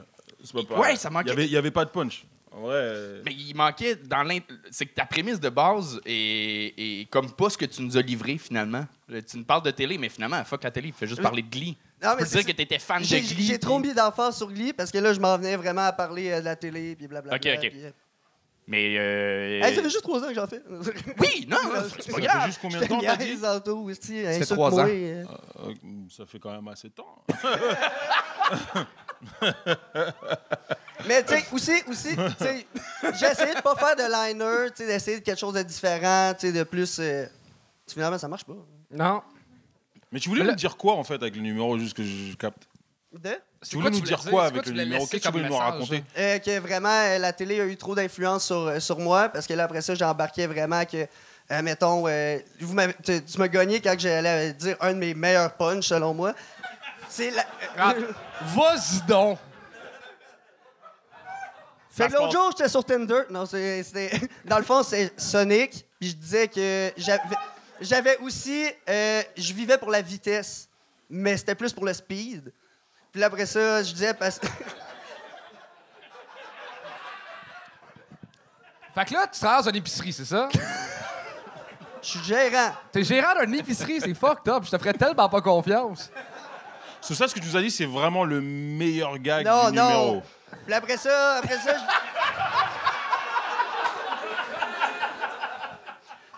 [0.76, 1.26] Ouais, ça manquait.
[1.26, 2.24] Il y avait, il y avait pas de punch.
[2.64, 4.38] Euh, Mais il manquait dans l'int...
[4.70, 8.02] C'est que ta prémisse de base est, est comme pas ce que tu nous as
[8.02, 8.84] livré finalement.
[9.12, 11.42] Euh, Tu nous parles de télé, mais finalement, fuck la télé, il fait juste parler
[11.42, 11.76] de Glee.
[12.02, 13.44] Non, tu mais peux c'est- dire que t'étais fan de J'ai Glee.
[13.46, 16.30] j'ai trop mis d'enfants sur Glee parce que là, je m'en venais vraiment à parler
[16.40, 17.36] de la télé puis blablabla.
[17.36, 17.72] Ok, ok.
[18.70, 18.96] Mais.
[18.98, 19.62] Euh...
[19.64, 20.62] hey, ça fait juste trois ans que j'en fais.
[21.18, 22.46] Oui, non, c'est pas Ça fait grave.
[22.46, 23.38] juste combien de temps, t'as dit?
[23.42, 24.86] Anto, aussi, fait trois ans.
[24.86, 25.24] euh.
[25.64, 25.74] Euh,
[26.10, 27.24] Ça fait quand même assez de temps.
[31.06, 32.66] Mais tu sais, aussi, aussi, tu sais,
[33.18, 36.34] j'ai essayé de pas faire de liner, tu sais, d'essayer de quelque chose de différent,
[36.38, 36.98] tu sais, de plus.
[37.00, 37.26] euh,
[37.90, 38.52] Finalement, ça marche pas.
[38.90, 39.22] Non.
[40.12, 42.02] Mais tu voulais Mais là- nous dire quoi, en fait, avec le numéro, juste que
[42.02, 42.68] je capte?
[43.12, 43.40] De?
[43.68, 46.04] Tu voulais nous dire quoi avec le numéro Qu'est-ce que tu voulais nous raconter?
[46.18, 49.46] Euh, que vraiment, euh, la télé a eu trop d'influence sur, euh, sur moi, parce
[49.46, 51.06] que là, après ça, j'embarquais vraiment que,
[51.50, 55.54] euh, mettons, euh, vous tu, tu m'as gagné quand j'allais dire un de mes meilleurs
[55.54, 56.34] punchs, selon moi.
[57.08, 57.44] C'est la...
[57.78, 57.94] Ah,
[58.54, 59.38] Vas-y donc.
[61.90, 63.22] Fait l'autre jour, j'étais sur Tinder.
[63.30, 64.10] Non, c'était.
[64.44, 65.84] Dans le fond, c'est Sonic.
[65.98, 67.22] Puis je disais que j'avais,
[67.80, 68.66] j'avais aussi.
[68.88, 70.68] euh, je vivais pour la vitesse,
[71.10, 72.52] mais c'était plus pour le speed.
[73.18, 74.14] Puis là, après ça, je disais.
[74.14, 74.38] Parce...
[78.94, 80.48] Fait que là, tu travailles dans une épicerie, c'est ça?
[80.54, 80.58] je
[82.02, 82.74] Je suis gérant.
[82.92, 84.62] T'es gérant d'une épicerie, c'est fucked up.
[84.66, 86.12] Je te ferais tellement pas confiance.
[87.00, 89.76] C'est ça ce que tu nous as dit, c'est vraiment le meilleur gag Non, du
[89.76, 89.88] non.
[89.88, 90.22] numéro.
[90.64, 92.17] Puis après ça, après ça, je-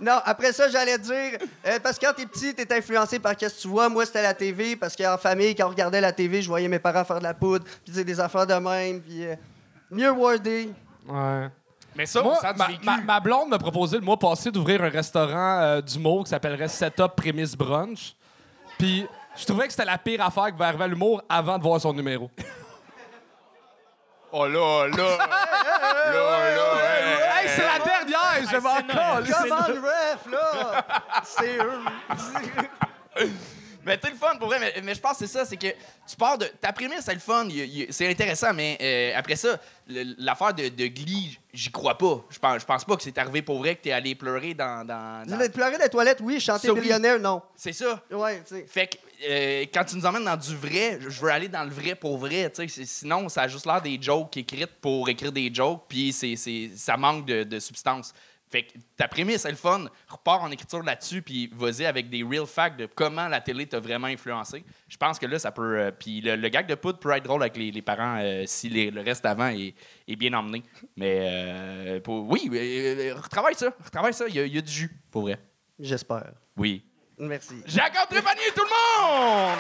[0.00, 3.56] Non, après ça, j'allais dire, euh, parce que quand t'es petit, t'es influencé par qu'est-ce
[3.56, 3.88] que tu vois.
[3.88, 6.78] Moi, c'était la TV, parce qu'en famille, quand on regardait la TV, je voyais mes
[6.78, 9.34] parents faire de la poudre, puis des affaires de même, puis euh,
[9.90, 10.70] mieux wordé.
[11.06, 11.48] Ouais.
[11.96, 12.84] Mais ça, Moi, du ma, vécu.
[12.84, 16.68] ma- ma blonde m'a proposé le mois passé d'ouvrir un restaurant euh, d'humour qui s'appellerait
[16.68, 18.14] Setup Prémisse Brunch.
[18.78, 21.62] Puis je trouvais que c'était la pire affaire qui va arriver à l'humour avant de
[21.64, 22.30] voir son numéro.
[24.32, 24.96] Oh là, là.
[24.96, 27.42] là, là.
[27.42, 27.89] Hey, c'est la!
[28.52, 29.28] Je m'en colle!
[29.32, 30.86] Comment le ref, là?
[31.24, 33.28] C'est eux.
[33.82, 34.58] Mais t'es le fun, pour vrai.
[34.60, 36.44] Mais, mais je pense que c'est ça, c'est que tu pars de.
[36.60, 37.48] Ta prémisse, c'est le fun,
[37.88, 39.58] c'est intéressant, mais euh, après ça,
[40.18, 42.22] l'affaire de, de Glee, j'y crois pas.
[42.28, 44.86] Je pense, je pense pas que c'est arrivé pour vrai que t'es allé pleurer dans.
[44.86, 46.38] dans- Tu dans- pleurer dans les toilettes, oui.
[46.38, 46.80] Chanter oui.
[46.80, 47.40] millionnaire, non.
[47.56, 48.02] C'est ça.
[48.10, 48.66] Ouais, tu sais.
[48.68, 51.70] Fait que euh, quand tu nous emmènes dans du vrai, je veux aller dans le
[51.70, 52.52] vrai pour vrai.
[52.54, 52.84] tu sais.
[52.84, 56.72] Sinon, ça a juste l'air des jokes écrites pour écrire des jokes, puis c'est, c'est-
[56.76, 58.12] ça manque de, de substance.
[58.50, 59.84] Fait que ta prémisse, c'est le fun.
[60.08, 63.78] Repars en écriture là-dessus, puis vas-y avec des real facts de comment la télé t'a
[63.78, 64.64] vraiment influencé.
[64.88, 65.78] Je pense que là, ça peut.
[65.78, 68.42] euh, puis le, le gag de poudre peut être drôle avec les, les parents euh,
[68.46, 69.74] si les- le reste avant est,
[70.08, 70.64] est bien emmené.
[70.96, 73.72] Mais euh, pour- oui, euh, retravaille ça.
[73.84, 74.24] Retravaille ça.
[74.26, 75.38] Il y, a- il y a du jus, pour vrai.
[75.78, 76.32] J'espère.
[76.56, 76.84] Oui.
[77.18, 77.62] Merci.
[77.66, 79.58] Jacob Trépanier, tout le monde!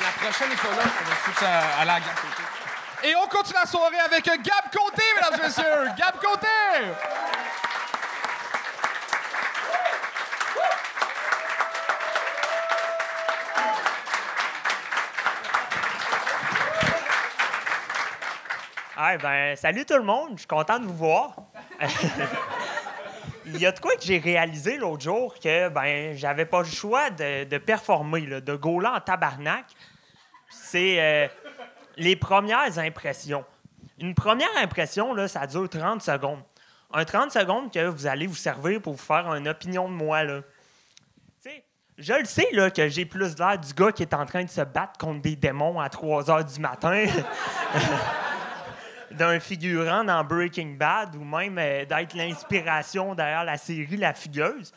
[0.00, 1.98] La prochaine là, on va foutre ça à la.
[3.04, 5.86] Et on continue la soirée avec Gab Côté, mesdames et messieurs!
[5.96, 6.46] Gab Côté!
[19.08, 21.36] Ah, ben, salut tout le monde, je suis content de vous voir.
[23.46, 26.66] Il y a de quoi que j'ai réalisé l'autre jour que ben j'avais pas le
[26.66, 29.64] choix de, de performer, là, de gauler en tabarnak.
[30.50, 31.28] C'est euh,
[31.96, 33.44] les premières impressions.
[34.00, 36.42] Une première impression, là, ça dure 30 secondes.
[36.92, 40.24] Un 30 secondes que vous allez vous servir pour vous faire une opinion de moi.
[40.24, 40.40] Là.
[41.96, 44.50] Je le sais là, que j'ai plus l'air du gars qui est en train de
[44.50, 47.06] se battre contre des démons à 3 heures du matin.
[49.16, 54.72] d'un figurant dans Breaking Bad ou même euh, d'être l'inspiration derrière la série La Fugueuse.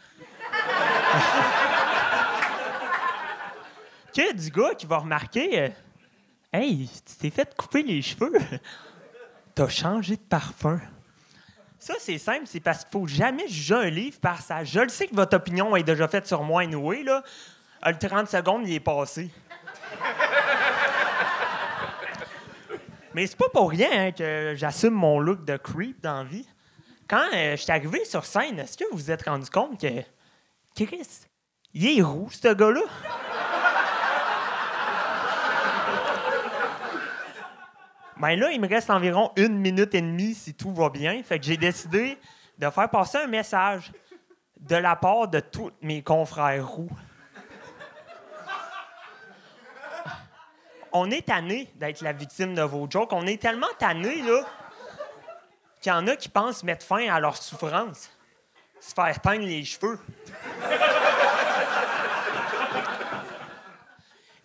[4.15, 5.69] que du gars qui va remarquer euh,
[6.52, 8.34] Hey, tu t'es fait couper les cheveux.
[9.56, 10.80] T'as changé de parfum.
[11.78, 14.63] Ça, c'est simple, c'est parce qu'il faut jamais juger un livre par ça.
[14.63, 17.23] Je le sais que votre opinion est déjà faite sur moi, anyway, là.
[17.86, 19.30] Euh, Le 30 secondes, il est passé.
[23.13, 26.48] Mais c'est pas pour rien hein, que j'assume mon look de creep dans vie.
[27.08, 30.04] Quand euh, je suis arrivé sur scène, est-ce que vous vous êtes rendu compte que
[30.76, 31.08] Chris,
[31.74, 32.82] il est roux, ce gars-là?
[38.17, 41.24] Ben là, il me reste environ une minute et demie si tout va bien.
[41.24, 42.17] Fait que j'ai décidé
[42.58, 43.93] de faire passer un message
[44.60, 46.91] de la part de tous mes confrères roux.
[50.93, 53.13] On est tanné d'être la victime de vos jokes.
[53.13, 54.45] On est tellement tanné, là,
[55.82, 58.10] qu'il y en a qui pensent mettre fin à leur souffrance.
[58.80, 59.99] Se faire teindre les cheveux.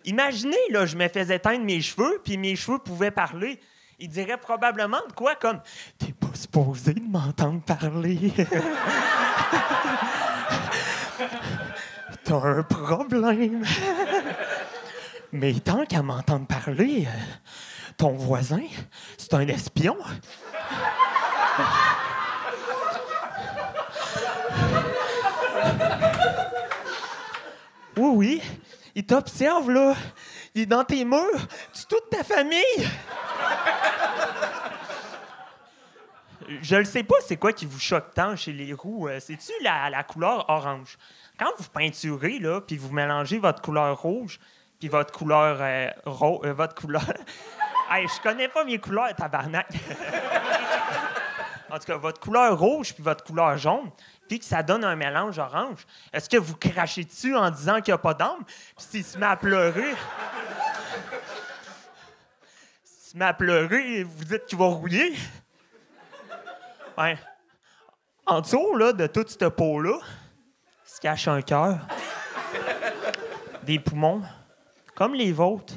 [0.05, 3.59] Imaginez, là, je me faisais teindre mes cheveux, puis mes cheveux pouvaient parler.
[3.97, 5.61] Ils diraient probablement de quoi comme
[5.97, 8.33] T'es pas supposé de m'entendre parler.
[12.23, 13.63] T'as un problème.
[15.35, 18.63] Mais tant qu'à m'entendre parler, euh, ton voisin,
[19.17, 19.97] c'est un espion.
[27.97, 28.41] Oui, oui.
[28.95, 29.93] Il t'observe, là.
[30.53, 31.47] Il est dans tes murs.
[31.73, 32.89] Tu toute ta famille.
[36.61, 39.09] Je ne sais pas c'est quoi qui vous choque tant chez les roues.
[39.09, 40.97] Euh, C'est-tu la, la couleur orange?
[41.37, 44.39] Quand vous peinturez, là, puis vous mélangez votre couleur rouge,
[44.79, 47.03] puis votre couleur euh, ro- euh, votre couleur...
[47.91, 49.67] hey, je connais pas mes couleurs, tabarnak.
[51.69, 53.89] en tout cas, votre couleur rouge puis votre couleur jaune,
[54.27, 55.85] puis que ça donne un mélange orange.
[56.11, 58.43] Est-ce que vous crachez dessus en disant qu'il n'y a pas d'âme?
[58.45, 59.93] Puis s'il se met à pleurer...
[62.83, 65.15] S'il se met à pleurer, vous dites qu'il va rouiller?
[66.97, 67.17] Ouais.
[68.25, 69.99] En dessous, là, de toute cette peau-là,
[70.83, 71.77] se cache un cœur,
[73.63, 74.21] des poumons,
[74.95, 75.75] comme les vôtres,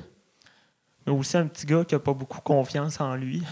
[1.07, 3.43] mais aussi un petit gars qui n'a pas beaucoup confiance en lui.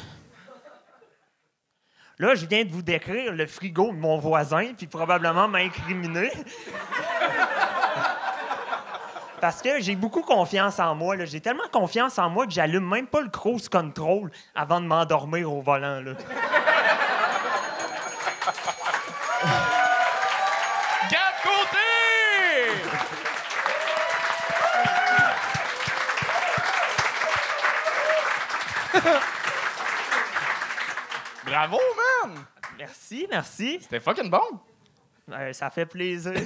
[2.18, 6.30] Là, je viens de vous décrire le frigo de mon voisin, puis probablement m'incriminer.
[9.38, 11.22] Parce que j'ai beaucoup confiance en moi.
[11.26, 15.52] J'ai tellement confiance en moi que j'allume même pas le cruise control avant de m'endormir
[15.52, 16.02] au volant.
[21.10, 21.78] Gab Côté!
[31.46, 31.78] Bravo,
[32.24, 32.36] man!
[32.78, 33.78] Merci, merci.
[33.80, 34.40] C'était fucking bon.
[35.32, 36.32] Euh, ça fait plaisir.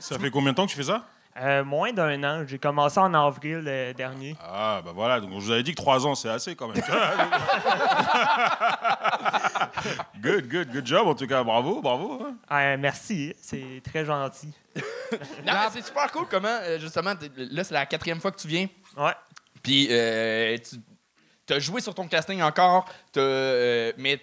[0.00, 1.04] Ça fait combien de temps que tu fais ça?
[1.40, 2.44] Euh, moins d'un an.
[2.46, 4.36] J'ai commencé en avril euh, dernier.
[4.42, 6.82] Ah, bah voilà, donc je vous avais dit que 3 ans, c'est assez quand même.
[10.20, 12.22] good, good, good job en tout cas, bravo, bravo.
[12.26, 12.34] hein.
[12.50, 14.52] Euh, merci, c'est très gentil.
[15.46, 18.66] Non, mais c'est super cool comment, justement, là, c'est la quatrième fois que tu viens.
[18.96, 19.14] Ouais.
[19.62, 20.56] Puis, euh,
[21.52, 22.86] tu as joué sur ton casting encore,
[23.16, 24.18] euh, mais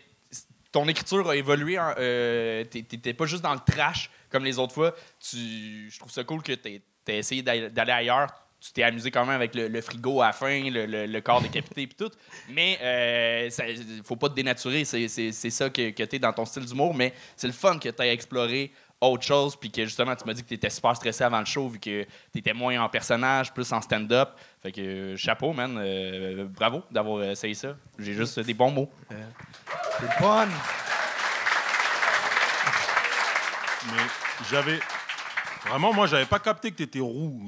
[0.72, 1.80] ton écriture a évolué.
[1.80, 4.96] en- euh, t'es- T'étais pas juste dans le trash comme les autres fois.
[5.20, 8.28] Tu, je trouve ça cool que tu as essayé d'aller ailleurs.
[8.62, 11.88] Tu t'es amusé quand même avec le, frigo à la fin, le, corps décapité et
[11.88, 12.12] tout.
[12.50, 13.64] Mais euh, ça,
[14.04, 14.84] faut pas te dénaturer.
[14.84, 16.94] C'est ça que, que tu es dans ton style d'humour.
[16.94, 19.56] Mais c'est le fun que tu aies exploré autre chose.
[19.56, 21.80] Puis que justement, tu m'as dit que tu étais super stressé avant le show vu
[21.80, 24.30] que tu étais moins en personnage, plus en stand-up.
[24.62, 25.78] Fait que euh, chapeau, man.
[25.78, 27.76] Euh, bravo d'avoir essayé ça.
[27.98, 28.90] J'ai juste des bons mots.
[30.00, 30.48] C'est fun.
[33.88, 34.04] Mais
[34.50, 34.80] j'avais.
[35.68, 37.42] Vraiment, moi, j'avais pas capté que t'étais roux.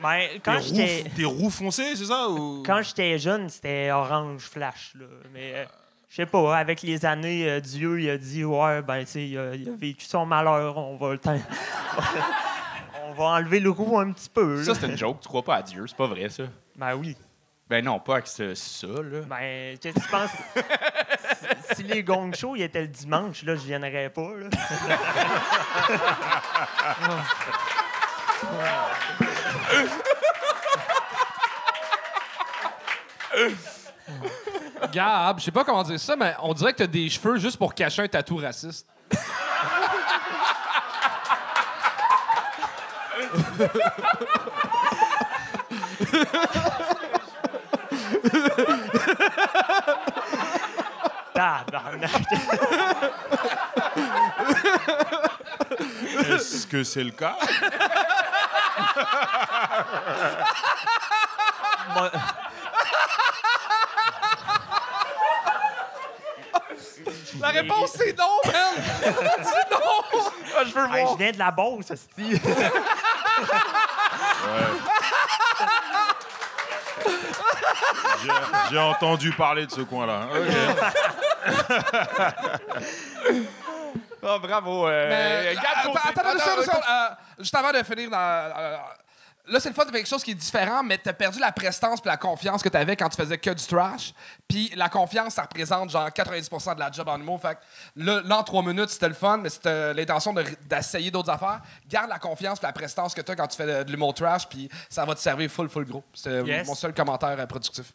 [0.00, 2.62] Ben, T'es quand roux, j'étais t'es roux foncé, c'est ça ou...
[2.64, 4.92] quand j'étais jeune, c'était orange flash.
[4.94, 5.06] Là.
[5.32, 5.64] Mais euh,
[6.10, 9.26] je sais pas, avec les années, euh, Dieu il a dit Ouais, ben, tu sais,
[9.28, 11.38] il, a- il a vécu son malheur, on va le temps.
[13.06, 14.56] on va enlever le roux un petit peu.
[14.58, 14.64] Là.
[14.64, 15.20] Ça, c'est une joke.
[15.20, 15.84] Tu crois pas à Dieu.
[15.86, 16.42] C'est pas vrai, ça.
[16.76, 17.16] Ben oui.
[17.68, 19.20] Ben non, pas avec ce- ça, là.
[19.28, 20.30] Ben, qu'est-ce que tu penses?
[21.70, 24.30] si, si les gong shows ils étaient le dimanche, là, je viendrais pas.
[24.36, 24.48] Là.
[34.92, 37.58] Gab, je sais pas comment dire ça, mais on dirait que t'as des cheveux juste
[37.58, 38.86] pour cacher un tatou raciste.
[51.34, 52.10] Tabarnak.
[56.28, 57.36] Est-ce que c'est le cas?
[61.94, 62.10] Moi-
[67.40, 68.54] La réponse, c'est non, man!
[69.02, 70.02] c'est non!
[70.56, 71.12] Ah, je veux Hey, voir.
[71.12, 72.40] je viens de la Beauce, esti.
[78.22, 78.28] J'ai-
[78.70, 80.26] J'ai entendu parler de ce coin-là.
[80.34, 80.48] Ok.
[84.22, 84.86] Ah, bravo.
[84.86, 86.08] Euh, Mais, attends, Côté.
[86.10, 86.22] attends.
[86.90, 88.18] Euh, juste avant de finir dans.
[88.18, 88.76] euh,
[89.50, 91.52] là, c'est le fun de faire quelque chose qui est différent, mais t'as perdu la
[91.52, 94.12] prestance puis la confiance que t'avais quand tu faisais que du trash.
[94.48, 97.40] Puis la confiance, ça représente genre 90% de la job en humour.
[97.40, 97.60] Fait que
[97.96, 101.60] là, là, en trois minutes, c'était le fun, mais c'était l'intention de- d'essayer d'autres affaires.
[101.88, 104.48] Garde la confiance puis la prestance que t'as quand tu fais de, de l'humour trash,
[104.48, 106.04] puis ça va te servir full, full gros.
[106.14, 106.66] C'est Yes.
[106.66, 107.92] mon seul commentaire euh, productif.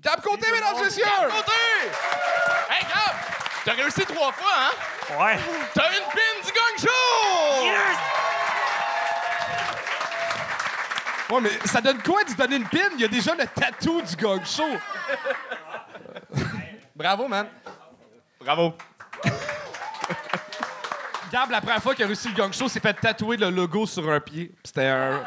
[0.00, 1.04] Gab Côté, mesdames et messieurs!
[1.04, 1.52] Gab Côté!
[2.70, 3.14] Hey, Gab!
[3.64, 5.16] T'as réussi trois fois, hein?
[5.22, 5.38] Ouais.
[5.74, 7.29] T'as une pin du gang show!
[11.30, 12.88] Ouais, mais ça donne quoi de se donner une pin?
[12.94, 14.64] Il y a déjà le tatou du gang show.
[16.94, 17.46] Bravo, man.
[18.44, 18.74] Bravo.
[21.32, 23.86] Gab, la première fois qu'il a réussi le gang show, s'est fait tatouer le logo
[23.86, 24.52] sur un pied.
[24.64, 25.22] C'était un.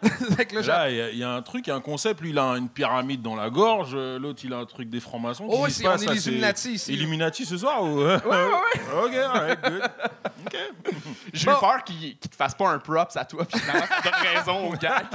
[0.52, 2.20] Là, il y a- il y, a un truc, il y a un concept.
[2.20, 3.90] Lui, il a une pyramide dans la gorge.
[3.94, 5.46] euh, L'autre, il a un truc des francs-maçons.
[5.48, 6.92] Oh, c'est- Illuminati ici.
[6.92, 8.04] Illuminati ce soir ou...
[8.04, 9.04] Ouais, ouais, ouais.
[9.04, 9.82] ok, alright, good.
[11.32, 14.02] J'ai eu peur qu'il qu'il te fasse pas un props à toi, puis finalement, tu
[14.02, 15.02] donnes raison au gars.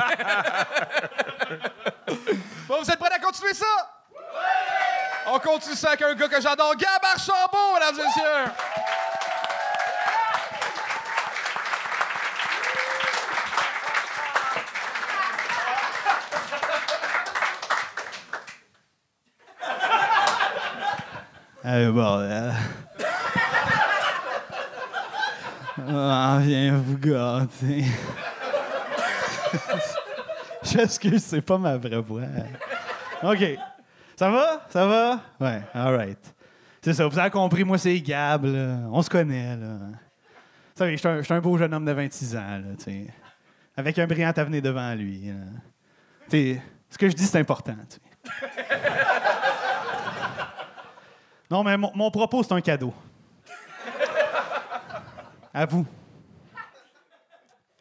[2.67, 3.65] Bon, vous êtes prêts à continuer ça?
[5.27, 8.51] On continue ça avec un gars que j'adore, Gab Archambault, mesdames et messieurs.
[21.65, 22.51] Euh, bon, euh...
[25.89, 27.85] Ah, viens vous gâter.
[30.63, 32.21] J'excuse, c'est pas ma vraie voix.
[33.23, 33.43] OK.
[34.15, 34.65] Ça va?
[34.69, 35.19] Ça va?
[35.39, 36.33] Ouais, all right.
[36.81, 38.77] C'est ça, vous avez compris, moi, c'est Gab, là.
[38.91, 39.77] On se connaît, là.
[40.79, 43.07] Je suis un- beau jeune homme de 26 ans, là, tu sais.
[43.75, 45.33] Avec un brillant avenir devant lui, là.
[46.29, 47.75] Tu sais, ce que je dis, c'est important.
[51.51, 52.93] Non, mais mon propos, c'est un cadeau.
[55.53, 55.85] À vous.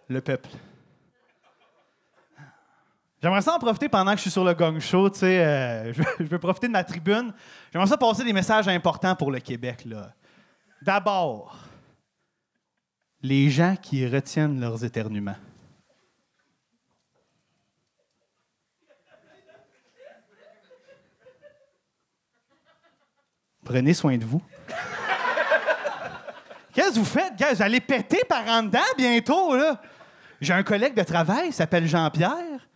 [0.09, 0.51] Le peuple.
[3.23, 5.45] J'aimerais ça en profiter pendant que je suis sur le gong show, tu sais.
[5.45, 7.33] euh, je, je veux profiter de ma tribune.
[7.73, 10.13] J'aimerais ça passer des messages importants pour le Québec, là.
[10.83, 11.57] D'abord,
[13.23, 15.37] les gens qui retiennent leurs éternuements.
[23.65, 24.43] Prenez soin de vous.
[26.73, 27.35] Qu'est-ce que vous faites?
[27.55, 29.81] Vous allez péter par en dedans bientôt, là.
[30.41, 32.67] J'ai un collègue de travail, il s'appelle Jean-Pierre.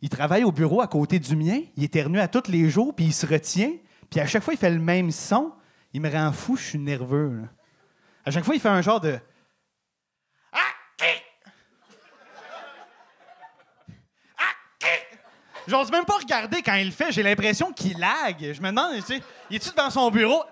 [0.00, 1.60] Il travaille au bureau à côté du mien.
[1.76, 3.72] Il éternue à tous les jours, puis il se retient.
[4.10, 5.52] Puis à chaque fois, il fait le même son.
[5.92, 7.42] Il me rend fou, je suis nerveux.
[8.24, 9.18] À chaque fois, il fait un genre de.
[10.52, 10.58] Ah?
[14.38, 14.86] Ah?
[15.68, 17.12] J'ose même pas regarder quand il le fait.
[17.12, 18.36] J'ai l'impression qu'il lag.
[18.40, 20.42] Je me demande, tu sais, il est-tu devant son bureau?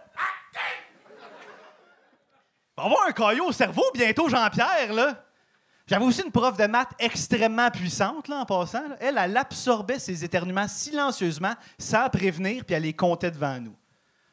[2.83, 5.23] Il va avoir un caillot au cerveau bientôt, Jean-Pierre, là.
[5.87, 8.83] J'avais aussi une prof de maths extrêmement puissante, là, en passant.
[9.01, 13.77] Elle, elle absorbait ses éternuements silencieusement, sans prévenir, puis elle les comptait devant nous.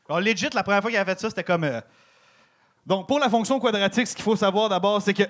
[0.07, 1.65] Alors, legit, la première fois qu'elle a fait ça, c'était comme...
[1.65, 1.81] euh,
[2.85, 5.23] Donc, pour la fonction quadratique, ce qu'il faut savoir d'abord, c'est que...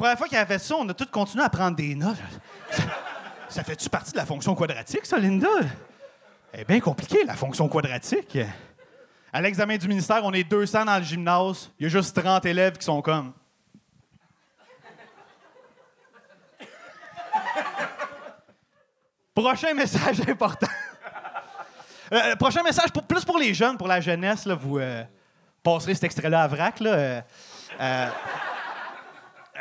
[0.00, 2.16] première fois qu'elle a fait ça, on a tous continué à prendre des notes.
[3.50, 5.46] Ça, fait-tu partie de la fonction quadratique, ça, Linda?
[6.52, 8.38] Elle est bien compliquée, la fonction quadratique.
[9.30, 11.70] À l'examen du ministère, on est 200 dans le gymnase.
[11.78, 13.34] Il y a juste 30 élèves qui sont comme.
[19.34, 20.66] Prochain message important.
[22.12, 25.04] Euh, prochain message, pour, plus pour les jeunes, pour la jeunesse, vous euh,
[25.62, 26.80] passerez cet extrait-là à vrac.
[26.80, 27.22] Là,
[27.80, 28.08] euh,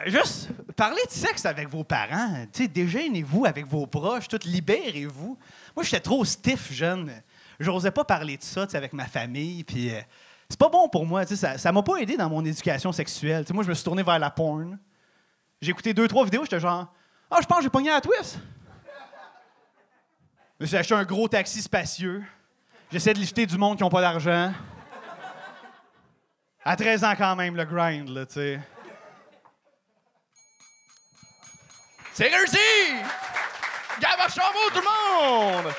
[0.06, 2.46] juste parlez de sexe avec vos parents.
[2.54, 5.38] Tu sais, déjeunez-vous avec vos proches, tout libérez-vous.
[5.76, 7.12] Moi, j'étais trop stiff jeune.
[7.60, 9.64] J'osais pas parler de ça avec ma famille.
[9.66, 10.00] Puis euh,
[10.50, 11.26] c'est pas bon pour moi.
[11.26, 13.44] Ça, ça m'a pas aidé dans mon éducation sexuelle.
[13.52, 14.80] Moi, je me suis tourné vers la porn.
[15.62, 16.88] J'ai écouté deux, trois vidéos, j'étais genre
[17.30, 18.40] Ah, je pense que j'ai pogné à la twist.
[20.60, 22.24] Je me suis acheté un gros taxi spacieux.
[22.92, 24.54] J'essaie de lifter du monde qui n'ont pas d'argent.
[26.64, 28.60] À 13 ans quand même, le grind, là, tu sais.
[32.20, 32.58] C'est réussi!
[34.02, 35.74] Gab Archambault, tout le monde!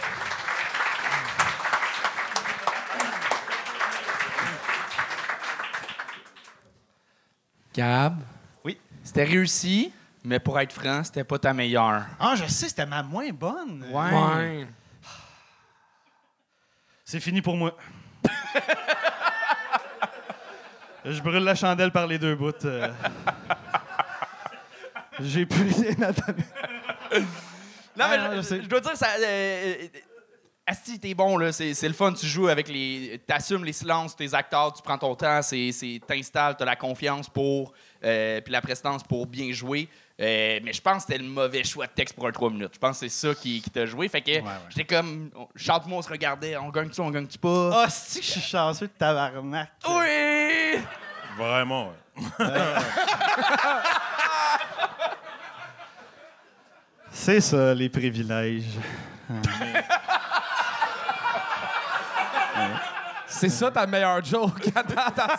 [7.74, 8.20] Gab?
[8.64, 8.78] Oui.
[9.04, 9.92] C'était réussi,
[10.24, 12.06] mais pour être franc, c'était pas ta meilleure.
[12.18, 13.84] Ah, je sais, c'était ma moins bonne.
[13.92, 14.66] Ouais.
[17.04, 17.76] C'est fini pour moi.
[21.04, 22.64] je brûle la chandelle par les deux bouts.
[22.64, 22.90] euh.
[25.22, 26.44] J'ai plus rien à donner.
[27.96, 28.62] Non, Ah, mais non, je, je sais.
[28.62, 29.08] je dois dire, ça.
[29.18, 29.86] Euh, euh,
[30.66, 31.50] Asti, t'es bon, là.
[31.50, 32.12] C'est c'est le fun.
[32.12, 33.20] Tu joues avec les.
[33.26, 37.28] T'assumes les silences, tes acteurs, tu prends ton temps, c'est c'est- t'installes, t'as la confiance
[37.28, 37.72] pour.
[38.04, 39.88] euh, puis la prestance pour bien jouer.
[40.20, 42.70] Euh, mais je pense que c'était le mauvais choix de texte pour un 3 minutes.
[42.74, 44.06] Je pense que c'est ça qui, qui t'a joué.
[44.08, 44.30] Fait que
[44.68, 45.30] j'étais comme.
[45.56, 46.56] Chante-moi, on se regardait.
[46.58, 47.70] On gagne-tu, on gagne-tu pas?
[47.84, 49.70] Ah, si, je suis chanceux de tabarnak.
[49.88, 50.78] Oui!
[51.36, 52.34] Vraiment, ouais.
[57.22, 58.78] C'est ça, les privilèges.
[63.26, 64.68] C'est ça ta meilleure joke.
[64.74, 65.36] Attends, attends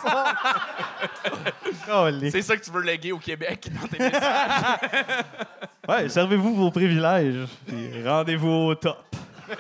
[2.30, 4.80] C'est ça que tu veux léguer au Québec dans tes messages.
[5.90, 7.48] Ouais, servez-vous vos privilèges.
[7.66, 9.04] puis rendez-vous au top.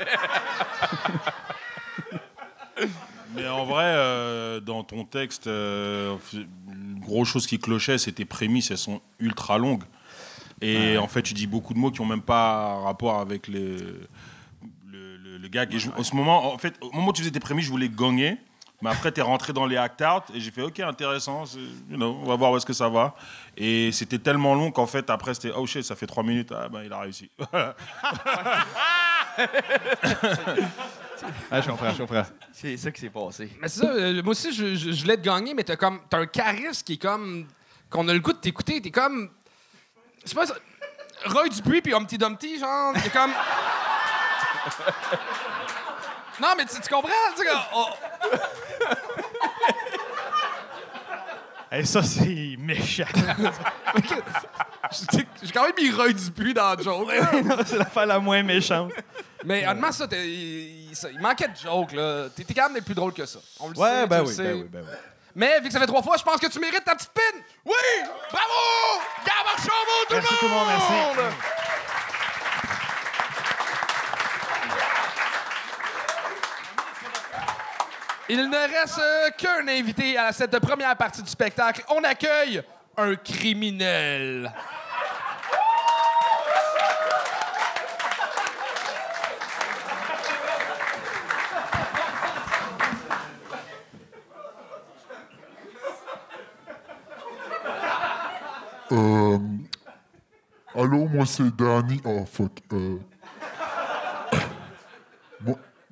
[3.35, 8.25] Mais en vrai, euh, dans ton texte, euh, une grosse chose qui clochait, c'est tes
[8.25, 9.85] prémices, elles sont ultra longues.
[10.61, 13.77] Et en fait, tu dis beaucoup de mots qui n'ont même pas rapport avec les,
[13.77, 15.73] le, le, le gag.
[15.73, 17.71] Et je- en ce moment, en fait, au moment où tu faisais tes prémices, je
[17.71, 18.37] voulais gagner.
[18.83, 21.43] Mais après, tu es rentré dans les act out et j'ai fait OK, intéressant,
[21.87, 23.13] you know, on va voir où est-ce que ça va.
[23.55, 26.51] Et c'était tellement long qu'en fait, après, c'était Oh shit, ça fait trois minutes.
[26.51, 27.29] Ah ben, il a réussi.
[31.51, 32.23] Ah, je comprends, je comprends.
[32.51, 33.49] c'est ça qui s'est passé.
[33.61, 35.99] Mais c'est ça, euh, moi aussi, je, je, je voulais te gagner, mais t'as comme.
[36.09, 37.45] T'as un charisme qui est comme.
[37.89, 38.81] qu'on a le goût de t'écouter.
[38.81, 39.29] T'es comme.
[40.23, 40.45] Je sais pas.
[40.45, 40.55] ça-
[41.25, 42.93] Roy Dupuis puis Humpty Dumpty, genre.
[43.01, 43.31] T'es comme.
[46.41, 47.09] non, mais tu, tu comprends?
[47.35, 47.87] Tu sais, oh,
[51.73, 53.05] Et ça, c'est méchant.
[55.41, 57.09] J'ai quand même mis Roy Dupuis dans le joke.
[57.65, 58.91] c'est l'affaire la moins méchante.
[59.45, 62.27] Mais honnêtement, ça, il, il- ça- il manquait de joke, là.
[62.35, 63.39] T'es quand même plus drôle que ça.
[63.59, 64.43] On le sait, Ouais, tu ben le oui, sais.
[64.43, 64.95] ben oui, ben oui.
[65.35, 67.21] Mais vu que ça fait trois fois, je pense que tu mérites ta petite pin.
[67.65, 67.73] Oui!
[68.31, 69.01] Bravo!
[69.25, 70.93] Gabard Chauveau, tout Merci tout le monde, merci.
[78.29, 81.83] Il ne reste qu'un invité à cette première partie du spectacle.
[81.89, 82.63] On accueille
[82.95, 84.49] un criminel.
[98.91, 99.37] Euh,
[100.75, 102.01] allô, moi c'est Danny.
[102.03, 102.61] Oh fuck.
[102.73, 102.97] Euh,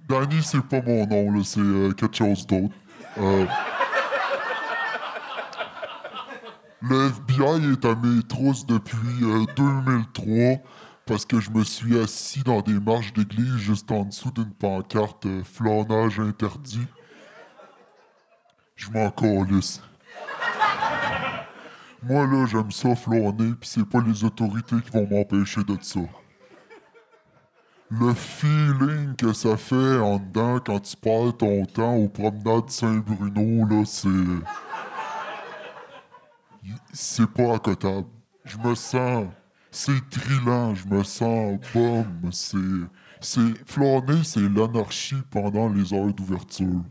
[0.10, 2.74] Danny, c'est pas mon nom, là, c'est euh, quelque chose d'autre.
[3.20, 3.46] Euh,
[6.82, 10.64] le FBI est à mes trousses depuis euh, 2003
[11.06, 15.28] parce que je me suis assis dans des marches d'église juste en dessous d'une pancarte
[15.28, 16.88] euh, flânage interdit.
[18.76, 19.82] Je m'en calisse.
[22.02, 26.00] Moi, là, j'aime ça flâner, puis c'est pas les autorités qui vont m'empêcher de ça.
[27.92, 33.66] Le feeling que ça fait en dedans quand tu perds ton temps aux promenades Saint-Bruno,
[33.68, 34.10] là, c'est.
[36.94, 38.08] C'est pas accotable.
[38.46, 39.26] Je me sens.
[39.72, 42.32] C'est trillant, je me sens bum.
[42.32, 42.58] C'est.
[43.22, 43.68] C'est.
[43.68, 46.84] Flâner, c'est l'anarchie pendant les heures d'ouverture.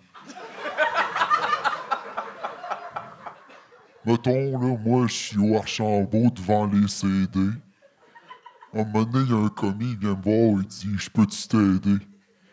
[4.04, 7.40] Mettons, là, moi, je suis au Archambault devant les CD.
[8.74, 10.94] À un moment donné, il y a un commis, il vient me voir, il dit
[10.98, 11.98] Je peux-tu t'aider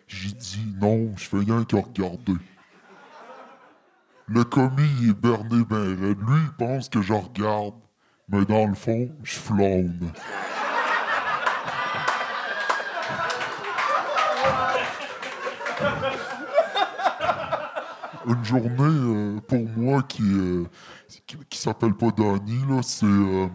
[0.07, 2.35] J'ai dit Non, je fais rien que regarder.
[4.27, 5.93] Le commis, il est berné ben.
[5.93, 7.75] Lui, il pense que je regarde.
[8.27, 10.11] Mais dans le fond, je flâne.
[18.27, 20.23] Une journée, euh, pour moi, qui,
[21.51, 23.05] s'appelle pas Danny, là, c'est...
[23.05, 23.47] euh,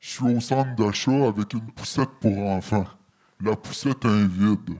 [0.00, 2.86] je suis au centre d'achat avec une poussette pour enfants.
[3.42, 4.78] La poussette est vide.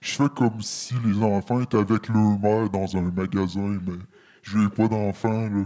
[0.00, 3.98] Je fais comme si les enfants étaient avec leur mère dans un magasin, mais
[4.42, 5.64] j'ai pas d'enfants, là.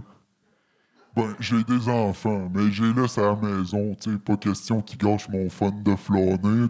[1.14, 4.18] Ben, j'ai des enfants, mais j'ai laisse à la maison, tu.
[4.18, 6.68] Pas question qu'ils gâchent mon fun de flâner.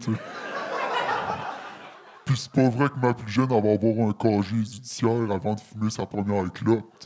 [2.32, 5.60] Puis c'est pas vrai que ma plus jeune va avoir un casier judiciaire avant de
[5.60, 7.04] fumer sa première clope.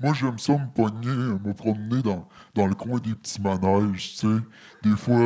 [0.00, 4.20] Moi, j'aime ça me pogner, me promener dans, dans le coin des petits manèges, tu
[4.20, 4.42] sais.
[4.82, 5.20] Des fois,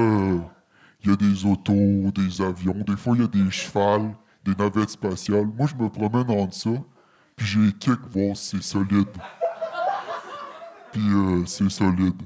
[1.04, 4.56] il y a des autos, des avions, des fois, il y a des chevals, des
[4.56, 5.46] navettes spatiales.
[5.46, 6.70] Moi, je me promène entre ça,
[7.36, 9.06] puis j'ai kick voir si c'est solide.
[10.90, 12.20] Puis euh, c'est solide.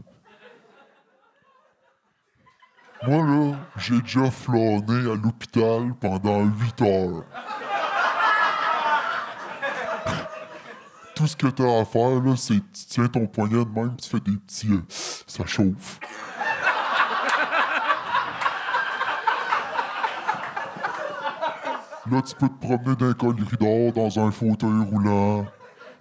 [3.05, 7.25] Moi, là, j'ai déjà flâné à l'hôpital pendant 8 heures.
[11.15, 14.09] Tout ce que t'as à faire, là, c'est tu tiens ton poignet de même, tu
[14.09, 14.71] fais des petits...
[14.71, 15.99] euh, ça chauffe.
[22.11, 25.47] Là, tu peux te promener dans un corridor, dans un fauteuil roulant,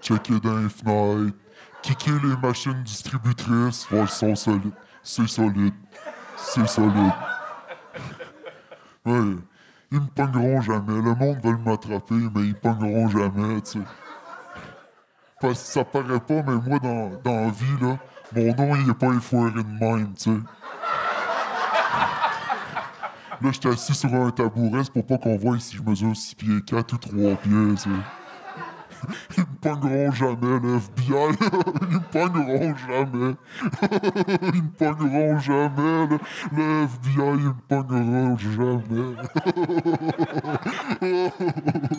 [0.02, 1.32] checker dans les
[1.82, 4.72] kicker les machines distributrices, voir si sont solides.
[5.02, 5.74] C'est solide.
[6.38, 7.14] C'est solide.
[9.06, 9.36] Ouais.
[9.92, 11.02] Ils me pogneront jamais.
[11.02, 13.86] Le monde veut m'attraper, mais ils pogneront jamais, tu sais.
[15.40, 17.98] Parce que ça paraît pas, mais moi, dans, dans la vie, là,
[18.34, 20.38] mon nom, il est pas effoiré de même, tu sais.
[23.42, 26.62] Là, j'étais assis sur un tabouret, pour pas qu'on voie si je mesure 6 pieds
[26.62, 27.90] 4 ou 3 pieds, tu sais.
[29.38, 31.14] Ils me pogneront jamais, le FBI.
[31.82, 33.36] Ils me pogneront jamais.
[34.54, 36.08] Ils me pogneront jamais.
[36.08, 36.18] Le,
[36.52, 39.16] le FBI, ils me pogneront jamais.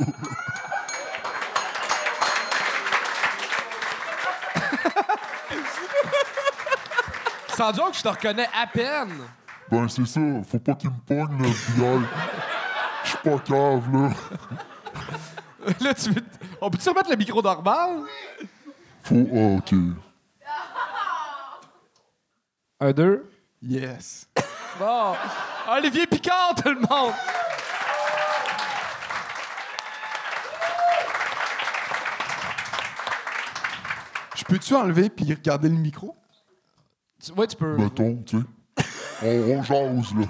[7.56, 9.14] Sans joke, je te reconnais à peine.
[9.70, 10.20] Ben, c'est ça.
[10.48, 12.00] Faut pas qu'ils me pognent, le FBI.
[13.02, 14.10] Je suis pas cave, là.
[15.80, 16.22] Là, tu veux...
[16.60, 18.02] On peut-tu remettre le micro normal?
[19.02, 19.16] Faut.
[19.16, 19.72] ok.
[22.80, 23.30] Un, deux.
[23.62, 24.28] Yes.
[24.78, 25.14] Bon.
[25.68, 27.14] Olivier Picard, tout le monde!
[34.36, 36.16] Je peux-tu enlever puis regarder le micro?
[37.24, 37.76] Tu- Ouais, tu peux.
[37.76, 38.44] Mettons, tu sais.
[39.22, 40.26] On, on jase, là.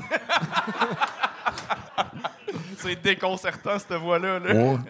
[2.78, 4.38] C'est déconcertant, cette voix-là.
[4.38, 4.54] Là.
[4.54, 4.76] Ouais.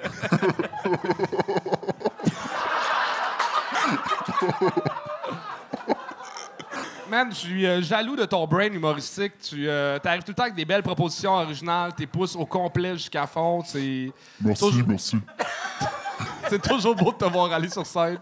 [7.08, 9.32] man, je suis euh, jaloux de ton brain humoristique.
[9.38, 12.92] Tu euh, arrives tout le temps avec des belles propositions originales, tes pouces au complet
[12.94, 13.62] jusqu'à fond.
[13.64, 14.10] C'est
[14.40, 15.16] Merci, Toujours- merci.
[16.48, 18.18] c'est toujours beau de te voir aller sur scène.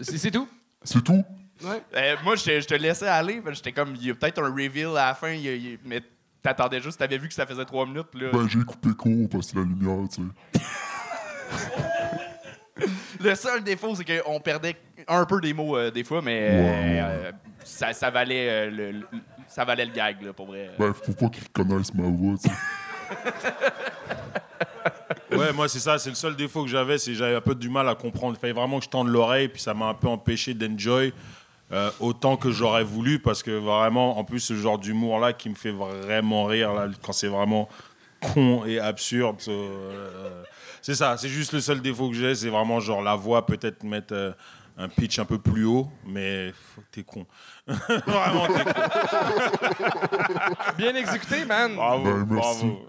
[0.00, 0.48] C'est c'est tout?
[0.82, 1.24] C'est tout?
[1.64, 3.42] Euh, moi, je te, je te laissais aller.
[3.50, 5.70] J'étais comme, il y a peut-être un reveal à la fin, il y a- il
[5.70, 6.00] y a- mais
[6.42, 8.08] t'attendais juste, t'avais vu que ça faisait trois minutes.
[8.14, 10.60] Là, Ben, j'ai coupé court parce que la lumière, tu sais.
[13.20, 14.76] Le seul défaut, c'est qu'on perdait
[15.08, 17.00] un peu des mots euh, des fois, mais Ouais.
[17.02, 17.32] euh,
[17.64, 19.06] ça, ça valait, euh, le, le-
[19.48, 20.70] ça valait le gag, là, pour vrai.
[20.78, 22.54] Ben, faut pas qu'ils reconnaissent ma voix, tu sais.
[25.30, 25.98] Ouais, moi, c'est ça.
[25.98, 26.96] C'est le seul défaut que j'avais.
[26.96, 28.34] C'est que j'avais un peu du mal à comprendre.
[28.36, 29.48] Il fallait vraiment que je tende l'oreille.
[29.48, 31.12] Puis ça m'a un peu empêché d'enjoy
[31.72, 33.18] euh, autant que j'aurais voulu.
[33.20, 37.12] Parce que vraiment, en plus, ce genre d'humour-là qui me fait vraiment rire, là, quand
[37.12, 37.68] c'est vraiment
[38.32, 39.36] con et absurde.
[39.48, 40.42] euh,
[40.82, 41.16] c'est ça.
[41.16, 42.34] C'est juste le seul défaut que j'ai.
[42.34, 44.14] C'est vraiment genre la voix, peut-être mettre.
[44.14, 44.32] euh,
[44.80, 46.52] un pitch un peu plus haut, mais
[46.92, 47.26] t'es con.
[47.66, 48.72] Vraiment, t'es con.
[50.76, 51.74] Bien exécuté, man.
[51.74, 52.64] Bravo, Ben, merci.
[52.64, 52.86] bravo.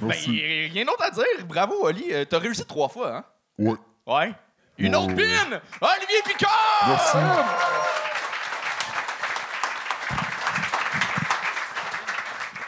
[0.00, 0.30] Ben, Merci.
[0.30, 1.46] a rien d'autre à dire.
[1.46, 2.06] Bravo, Oli.
[2.10, 3.24] Euh, T'as réussi trois fois, hein?
[3.58, 3.74] Ouais.
[4.06, 4.32] Ouais?
[4.78, 5.14] Une autre Ouais.
[5.14, 5.60] pine!
[5.80, 6.84] Olivier Picard!
[6.88, 7.18] Merci.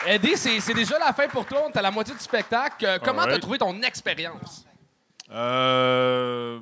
[0.07, 1.63] Eddie, c'est c'est déjà la fin pour toi.
[1.67, 2.85] On est à la moitié du spectacle.
[2.85, 4.65] Euh, comment t'as trouvé ton expérience?
[5.33, 6.59] Euh,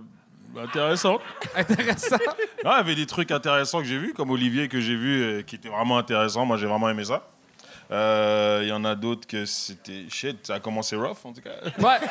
[0.56, 1.18] intéressant.
[1.56, 2.16] Intéressant.
[2.64, 5.22] Non, il y avait des trucs intéressants que j'ai vus, comme Olivier que j'ai vu,
[5.22, 6.46] euh, qui était vraiment intéressant.
[6.46, 7.26] Moi, j'ai vraiment aimé ça.
[7.90, 10.46] Euh, Il y en a d'autres que c'était shit.
[10.46, 11.50] Ça a commencé rough, en tout cas.
[11.80, 11.98] Ouais.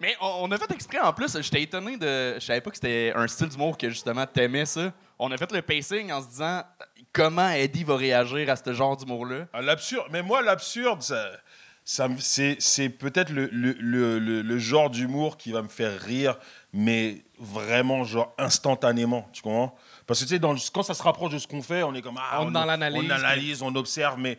[0.00, 1.40] Mais on, on a fait exprès en plus.
[1.40, 2.34] J'étais étonné de.
[2.34, 4.92] Je savais pas que c'était un style d'humour que justement t'aimais ça.
[5.18, 6.62] On a fait le pacing en se disant
[7.12, 9.46] comment Eddie va réagir à ce genre d'humour-là?
[9.52, 10.06] Ah, L'absurde.
[10.10, 15.52] Mais moi, l'absurde, ça, c'est, c'est peut-être le, le, le, le- le genre d'humour qui
[15.52, 16.36] va me faire rire,
[16.72, 19.28] mais vraiment, genre, instantanément.
[19.32, 19.76] Tu comprends?
[20.06, 22.02] Parce que, tu sais, dans quand ça se rapproche de ce qu'on fait, on est
[22.02, 22.18] comme.
[22.18, 24.36] Ah, On l'analyse, On analyse, on observe, mais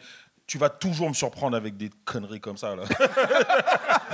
[0.47, 2.83] tu vas toujours me surprendre avec des conneries comme ça, là.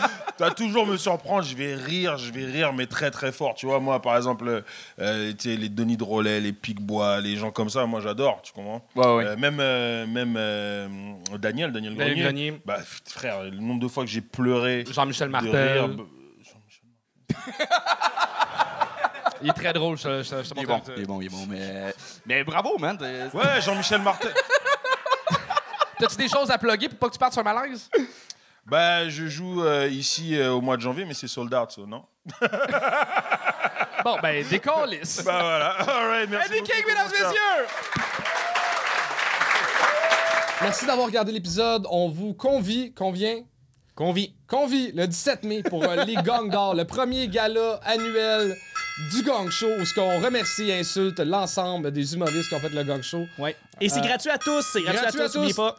[0.41, 3.53] tu vas toujours me surprendre, je vais rire, je vais rire, mais très très fort.
[3.53, 4.63] Tu vois, moi, par exemple,
[4.99, 8.51] euh, tu sais, les Denis Drolet, les Picbois, les gens comme ça, moi j'adore, tu
[8.51, 8.83] comprends?
[8.95, 9.25] Ouais, ouais.
[9.27, 10.87] Euh, Même, euh, même euh,
[11.37, 12.23] Daniel, Daniel Daniel Grenier.
[12.23, 12.61] Grenier.
[12.65, 14.83] Bah, frère, le nombre de fois que j'ai pleuré.
[14.89, 15.79] Jean-Michel Martel.
[15.79, 16.03] rire, bah,
[19.43, 20.07] Il est très drôle, te
[20.55, 21.45] Il est montre bon, il est bon, il est bon.
[21.49, 21.93] Mais,
[22.25, 22.97] mais bravo, man.
[23.33, 24.33] Ouais, Jean-Michel Martel.
[25.99, 27.89] T'as-tu des choses à plugger pour pas que tu partes sur un malaise?
[28.65, 31.81] Bah, je joue euh, ici euh, au mois de janvier, mais c'est sold out, ça,
[31.87, 32.03] non?
[34.03, 35.23] Bon, ben, décalisse.
[35.23, 35.69] Bah voilà.
[35.81, 36.51] All right, merci.
[36.53, 37.67] Eddie beaucoup, King, mesdames messieurs!
[40.63, 41.85] Merci d'avoir regardé l'épisode.
[41.89, 43.43] On vous convie, convient,
[43.95, 48.55] convie, convie le 17 mai pour euh, les Gangs d'Or, le premier gala annuel
[49.11, 52.69] du Gang Show où ce qu'on remercie et insulte l'ensemble des humoristes qui ont fait
[52.69, 53.25] le Gang Show.
[53.37, 53.55] Ouais.
[53.79, 54.65] Et c'est Euh, gratuit à tous.
[54.73, 55.37] C'est gratuit, gratuit à à tous, tous.
[55.37, 55.77] n'oubliez pas.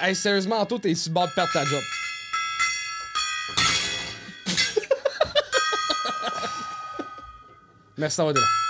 [0.00, 1.82] Hey, sérieusement, Anto, t'es sur bord de perdre ta job.
[7.96, 8.63] Merci d'avoir été là.